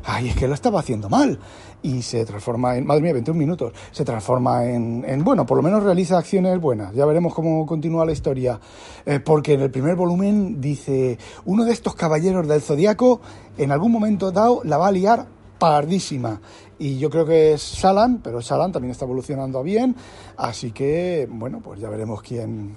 ay, 0.05 0.29
es 0.29 0.37
que 0.37 0.49
lo 0.49 0.55
estaba 0.55 0.81
haciendo 0.81 1.09
mal 1.09 1.38
y 1.83 2.03
se 2.03 2.25
transforma 2.25 2.77
en, 2.77 2.87
madre 2.87 3.03
mía, 3.03 3.12
21 3.12 3.38
minutos, 3.38 3.73
se 3.90 4.05
transforma 4.05 4.64
en, 4.64 5.05
en 5.07 5.25
bueno, 5.25 5.45
por 5.45 5.57
lo 5.57 5.62
menos 5.62 5.83
realiza 5.83 6.19
acciones 6.19 6.59
buenas. 6.61 6.95
Ya 6.95 7.05
veremos 7.07 7.35
cómo 7.35 7.67
continúa 7.67 8.05
la 8.05 8.12
historia, 8.12 8.59
eh, 9.05 9.21
porque 9.21 9.55
en 9.55 9.61
el 9.61 9.71
primer 9.71 9.97
volumen 9.97 10.61
dice, 10.61 11.19
uno 11.45 11.64
de 11.64 11.73
estos 11.73 11.95
caballeros 11.95 12.47
del 12.49 12.61
zodiaco 12.61 13.21
en 13.59 13.71
algún 13.73 13.93
momento 13.93 14.33
dado 14.33 14.62
la 14.64 14.79
va 14.79 14.88
a 14.88 14.93
liar 14.93 15.27
pardísima. 15.59 16.40
Y 16.79 16.99
yo 16.99 17.09
creo 17.09 17.25
que 17.25 17.53
es 17.53 17.62
Salan, 17.62 18.19
pero 18.23 18.43
Salan 18.43 18.73
también 18.73 18.93
está 18.93 19.05
evolucionando 19.05 19.62
bien, 19.62 19.95
así 20.37 20.73
que, 20.73 21.29
bueno, 21.31 21.61
pues 21.62 21.81
ya 21.81 21.88
veremos 21.88 22.21
quién, 22.23 22.77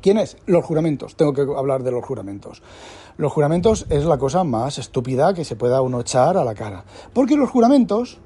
¿Quién 0.00 0.18
es? 0.18 0.36
Los 0.46 0.64
juramentos. 0.64 1.14
Tengo 1.14 1.32
que 1.32 1.42
hablar 1.42 1.82
de 1.82 1.90
los 1.90 2.04
juramentos. 2.04 2.62
Los 3.20 3.34
juramentos 3.34 3.84
es 3.90 4.06
la 4.06 4.16
cosa 4.16 4.44
más 4.44 4.78
estúpida 4.78 5.34
que 5.34 5.44
se 5.44 5.54
pueda 5.54 5.82
uno 5.82 6.00
echar 6.00 6.38
a 6.38 6.42
la 6.42 6.54
cara. 6.54 6.86
Porque 7.12 7.36
los 7.36 7.50
juramentos, 7.50 8.16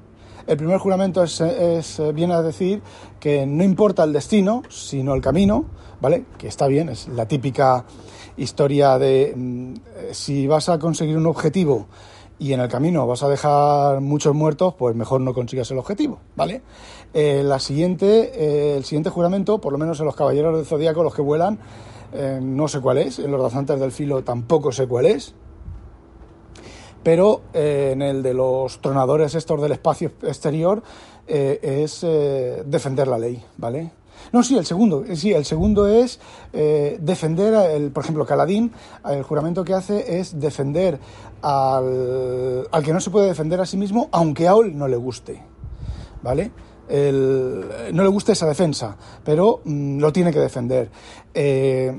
el 0.47 0.55
primer 0.55 0.77
juramento 0.77 1.21
es, 1.21 2.01
viene 2.13 2.33
a 2.33 2.41
decir 2.41 2.81
que 3.19 3.45
no 3.45 3.65
importa 3.65 4.05
el 4.05 4.13
destino, 4.13 4.63
sino 4.69 5.13
el 5.13 5.19
camino, 5.19 5.65
¿vale? 5.99 6.23
Que 6.37 6.47
está 6.47 6.67
bien, 6.67 6.87
es 6.87 7.09
la 7.09 7.27
típica 7.27 7.83
historia 8.37 8.97
de 8.97 9.33
mm, 9.35 9.73
si 10.13 10.47
vas 10.47 10.69
a 10.69 10.79
conseguir 10.79 11.17
un 11.17 11.25
objetivo 11.25 11.87
y 12.39 12.53
en 12.53 12.61
el 12.61 12.69
camino 12.69 13.05
vas 13.05 13.21
a 13.21 13.27
dejar 13.27 13.99
muchos 13.99 14.33
muertos, 14.33 14.75
pues 14.75 14.95
mejor 14.95 15.19
no 15.19 15.33
consigas 15.33 15.69
el 15.71 15.77
objetivo, 15.77 16.19
¿vale? 16.37 16.61
Eh, 17.13 17.41
la 17.43 17.59
siguiente, 17.59 18.31
eh, 18.33 18.77
el 18.77 18.85
siguiente 18.85 19.09
juramento, 19.09 19.59
por 19.59 19.73
lo 19.73 19.77
menos 19.77 19.99
en 19.99 20.05
los 20.05 20.15
caballeros 20.15 20.55
del 20.55 20.65
zodíaco, 20.65 21.03
los 21.03 21.13
que 21.13 21.21
vuelan, 21.21 21.59
eh, 22.13 22.39
no 22.41 22.67
sé 22.67 22.79
cuál 22.79 22.97
es, 22.99 23.19
en 23.19 23.31
los 23.31 23.41
danzantes 23.41 23.79
del 23.79 23.91
filo 23.91 24.23
tampoco 24.23 24.71
sé 24.71 24.87
cuál 24.87 25.05
es, 25.05 25.33
pero 27.03 27.41
eh, 27.53 27.91
en 27.93 28.01
el 28.01 28.23
de 28.23 28.33
los 28.33 28.81
tronadores 28.81 29.35
estos 29.35 29.61
del 29.61 29.73
espacio 29.73 30.11
exterior 30.23 30.81
eh, 31.27 31.59
es 31.61 32.01
defender 32.69 33.07
la 33.07 33.17
ley, 33.17 33.43
¿vale? 33.57 33.91
No, 34.31 34.43
sí, 34.43 34.57
el 34.57 34.65
segundo, 34.65 35.03
sí, 35.13 35.33
el 35.33 35.45
segundo 35.45 35.87
es 35.87 36.19
defender, 36.51 37.53
el, 37.71 37.91
por 37.91 38.03
ejemplo, 38.03 38.25
Caladín, 38.25 38.71
el 39.07 39.23
juramento 39.23 39.63
que 39.63 39.73
hace 39.73 40.19
es 40.19 40.39
defender 40.39 40.99
al, 41.41 42.67
al 42.71 42.83
que 42.83 42.93
no 42.93 42.99
se 43.01 43.11
puede 43.11 43.27
defender 43.27 43.59
a 43.59 43.65
sí 43.65 43.77
mismo, 43.77 44.07
aunque 44.11 44.47
a 44.47 44.53
él 44.53 44.77
no 44.77 44.87
le 44.87 44.95
guste, 44.95 45.43
¿vale? 46.23 46.51
No 46.89 48.03
le 48.03 48.09
gusta 48.09 48.31
esa 48.31 48.47
defensa, 48.47 48.95
pero 49.23 49.61
mm, 49.63 49.99
lo 49.99 50.11
tiene 50.13 50.31
que 50.31 50.39
defender. 50.39 50.89
Eh, 51.33 51.91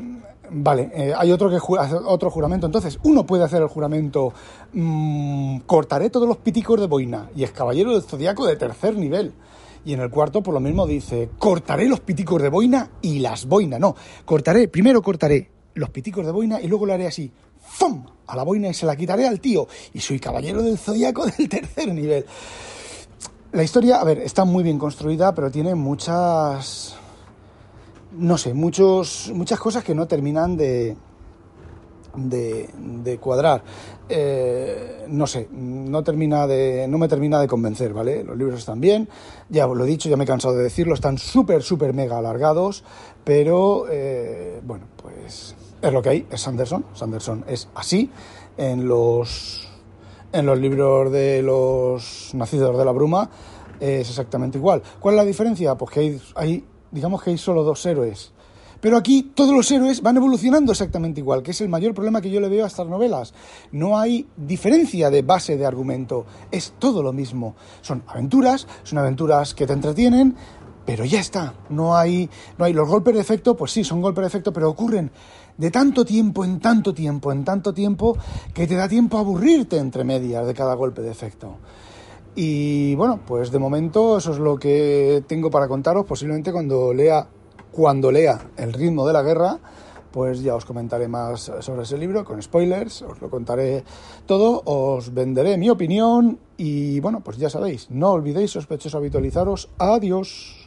vale, 0.51 0.91
eh, 0.95 1.13
hay 1.17 1.33
otro, 1.33 1.51
que 1.51 1.59
otro 1.59 2.31
juramento. 2.31 2.67
Entonces, 2.67 2.99
uno 3.03 3.27
puede 3.27 3.45
hacer 3.45 3.63
el 3.63 3.69
juramento, 3.69 4.33
mm, 4.73 5.61
cortaré 5.67 6.11
todos 6.11 6.29
los 6.29 6.39
piticos 6.39 6.81
de 6.81 6.87
boina, 6.87 7.31
y 7.35 7.45
es 7.45 7.53
caballero 7.53 7.93
del 7.93 8.03
zodiaco 8.03 8.47
de 8.47 8.57
tercer 8.57 8.97
nivel. 8.97 9.33
Y 9.85 9.93
en 9.93 10.01
el 10.01 10.11
cuarto, 10.11 10.43
por 10.43 10.53
lo 10.53 10.61
mismo, 10.61 10.87
dice, 10.87 11.31
cortaré 11.39 11.89
los 11.89 12.01
piticos 12.01 12.43
de 12.43 12.49
boina 12.49 12.91
y 13.03 13.21
las 13.21 13.47
boinas. 13.47 13.79
No, 13.79 13.95
cortaré, 14.25 14.67
primero 14.69 15.01
cortaré 15.01 15.51
los 15.75 15.91
piticos 15.91 16.27
de 16.27 16.33
boina 16.33 16.61
y 16.61 16.67
luego 16.67 16.87
lo 16.87 16.95
haré 16.95 17.07
así, 17.07 17.31
¡fum! 17.61 18.05
a 18.27 18.35
la 18.35 18.43
boina 18.43 18.69
y 18.69 18.75
se 18.75 18.87
la 18.87 18.97
quitaré 18.97 19.27
al 19.27 19.41
tío. 19.41 19.69
Y 19.95 20.01
soy 20.01 20.19
caballero 20.19 20.63
del 20.63 20.79
zodiaco 20.79 21.27
del 21.39 21.49
tercer 21.49 21.93
nivel. 21.95 22.27
La 23.53 23.63
historia, 23.63 24.01
a 24.01 24.05
ver, 24.05 24.19
está 24.19 24.45
muy 24.45 24.65
bien 24.65 24.79
construida, 24.79 25.35
pero 25.35 25.51
tiene 25.51 25.75
muchas. 25.75 26.97
No 28.13 28.37
sé, 28.39 28.55
muchos, 28.55 29.31
muchas 29.35 29.59
cosas 29.61 29.85
que 29.85 29.95
no 29.95 30.07
terminan 30.07 30.57
de. 30.57 30.97
de, 32.17 33.19
cuadrar. 33.21 33.63
Eh, 34.09 35.05
no 35.09 35.27
sé, 35.27 35.49
no, 35.53 36.03
termina 36.03 36.47
de, 36.47 36.87
no 36.89 36.99
me 36.99 37.09
termina 37.09 37.41
de 37.41 37.47
convencer, 37.47 37.93
¿vale? 37.93 38.25
Los 38.25 38.37
libros 38.37 38.59
están 38.59 38.81
bien, 38.81 39.09
ya 39.49 39.67
lo 39.67 39.85
he 39.85 39.89
dicho, 39.89 40.09
ya 40.09 40.17
me 40.17 40.25
he 40.25 40.27
cansado 40.27 40.57
de 40.57 40.65
decirlo, 40.65 40.95
están 40.95 41.19
súper, 41.19 41.63
súper 41.63 41.93
mega 41.93 42.19
alargados, 42.19 42.85
pero 43.25 43.87
eh, 43.91 44.61
bueno, 44.65 44.87
pues 45.03 45.55
es 45.83 45.93
lo 45.93 46.03
que 46.03 46.09
hay, 46.09 46.27
es 46.31 46.41
Sanderson. 46.41 46.85
Sanderson 46.95 47.45
es 47.49 47.69
así 47.75 48.11
en 48.57 48.87
los 48.89 49.66
en 50.37 50.47
los 50.47 50.59
libros 50.59 51.11
de 51.11 51.43
los 51.43 52.31
nacidos 52.35 52.77
de 52.77 52.85
la 52.85 52.93
bruma 52.93 53.31
es 53.81 54.09
exactamente 54.09 54.59
igual. 54.59 54.83
¿Cuál 55.01 55.15
es 55.15 55.17
la 55.17 55.25
diferencia? 55.25 55.75
Pues 55.77 55.91
que 55.91 56.19
hay, 56.35 56.65
digamos 56.91 57.23
que 57.23 57.31
hay 57.31 57.39
solo 57.39 57.63
dos 57.63 57.85
héroes. 57.87 58.33
Pero 58.81 58.99
aquí 58.99 59.33
todos 59.35 59.55
los 59.55 59.71
héroes 59.71 60.03
van 60.03 60.19
evolucionando 60.19 60.73
exactamente 60.73 61.21
igual, 61.21 61.43
que 61.43 61.53
es 61.53 61.61
el 61.63 61.71
mayor 61.71 61.95
problema 61.95 62.21
que 62.21 62.31
yo 62.31 62.41
le 62.41 62.51
veo 62.51 62.65
a 62.65 62.67
estas 62.67 62.87
novelas. 62.87 63.33
No 63.73 63.99
hay 63.99 64.29
diferencia 64.37 65.09
de 65.09 65.23
base 65.23 65.57
de 65.57 65.65
argumento, 65.65 66.27
es 66.51 66.75
todo 66.79 67.03
lo 67.03 67.15
mismo. 67.15 67.57
Son 67.81 68.03
aventuras, 68.07 68.67
son 68.83 68.99
aventuras 68.99 69.55
que 69.55 69.67
te 69.67 69.73
entretienen, 69.73 70.37
pero 70.85 71.07
ya 71.07 71.21
está. 71.21 71.55
No 71.71 71.97
hay, 71.97 72.29
no 72.59 72.67
hay 72.67 72.75
los 72.75 72.87
golpes 72.87 73.15
de 73.15 73.21
efecto, 73.21 73.57
pues 73.57 73.73
sí, 73.73 73.83
son 73.83 74.03
golpes 74.03 74.23
de 74.23 74.29
efecto, 74.29 74.53
pero 74.53 74.69
ocurren 74.69 75.11
de 75.59 75.71
tanto 75.71 76.05
tiempo 76.05 76.45
en 76.45 76.61
tanto 76.61 76.93
tiempo, 76.95 77.33
en 77.33 77.45
tanto 77.45 77.73
tiempo, 77.73 78.17
que 78.55 78.67
te 78.67 78.75
da 78.75 78.89
tiempo 78.89 79.17
a 79.17 79.21
aburrirte 79.21 79.79
entre 79.79 80.05
medias 80.05 80.47
de 80.47 80.55
cada 80.55 80.75
golpe 80.75 81.03
de 81.03 81.11
efecto. 81.11 81.57
Y 82.35 82.95
bueno, 82.97 83.21
pues 83.27 83.51
de 83.51 83.59
momento 83.59 84.19
eso 84.19 84.33
es 84.33 84.39
lo 84.39 84.59
que 84.59 85.25
tengo 85.27 85.51
para 85.51 85.69
contaros. 85.69 86.05
Posiblemente 86.05 86.53
cuando 86.53 86.93
lea, 86.93 87.27
cuando 87.73 88.13
lea 88.13 88.51
El 88.57 88.75
ritmo 88.75 89.07
de 89.07 89.13
la 89.15 89.23
guerra, 89.23 89.59
pues 90.13 90.43
ya 90.43 90.55
os 90.55 90.65
comentaré 90.65 91.09
más 91.09 91.53
sobre 91.61 91.83
ese 91.83 91.99
libro, 91.99 92.25
con 92.25 92.43
spoilers, 92.43 93.03
os 93.03 93.21
lo 93.21 93.29
contaré 93.29 93.85
todo, 94.25 94.63
os 94.65 95.13
venderé 95.13 95.59
mi 95.59 95.69
opinión 95.69 96.39
y 96.57 97.01
bueno, 97.01 97.21
pues 97.21 97.37
ya 97.37 97.51
sabéis, 97.51 97.91
no 97.91 98.13
olvidéis 98.13 98.51
sospechosos 98.51 98.95
habitualizaros. 98.95 99.69
Adiós. 99.79 100.66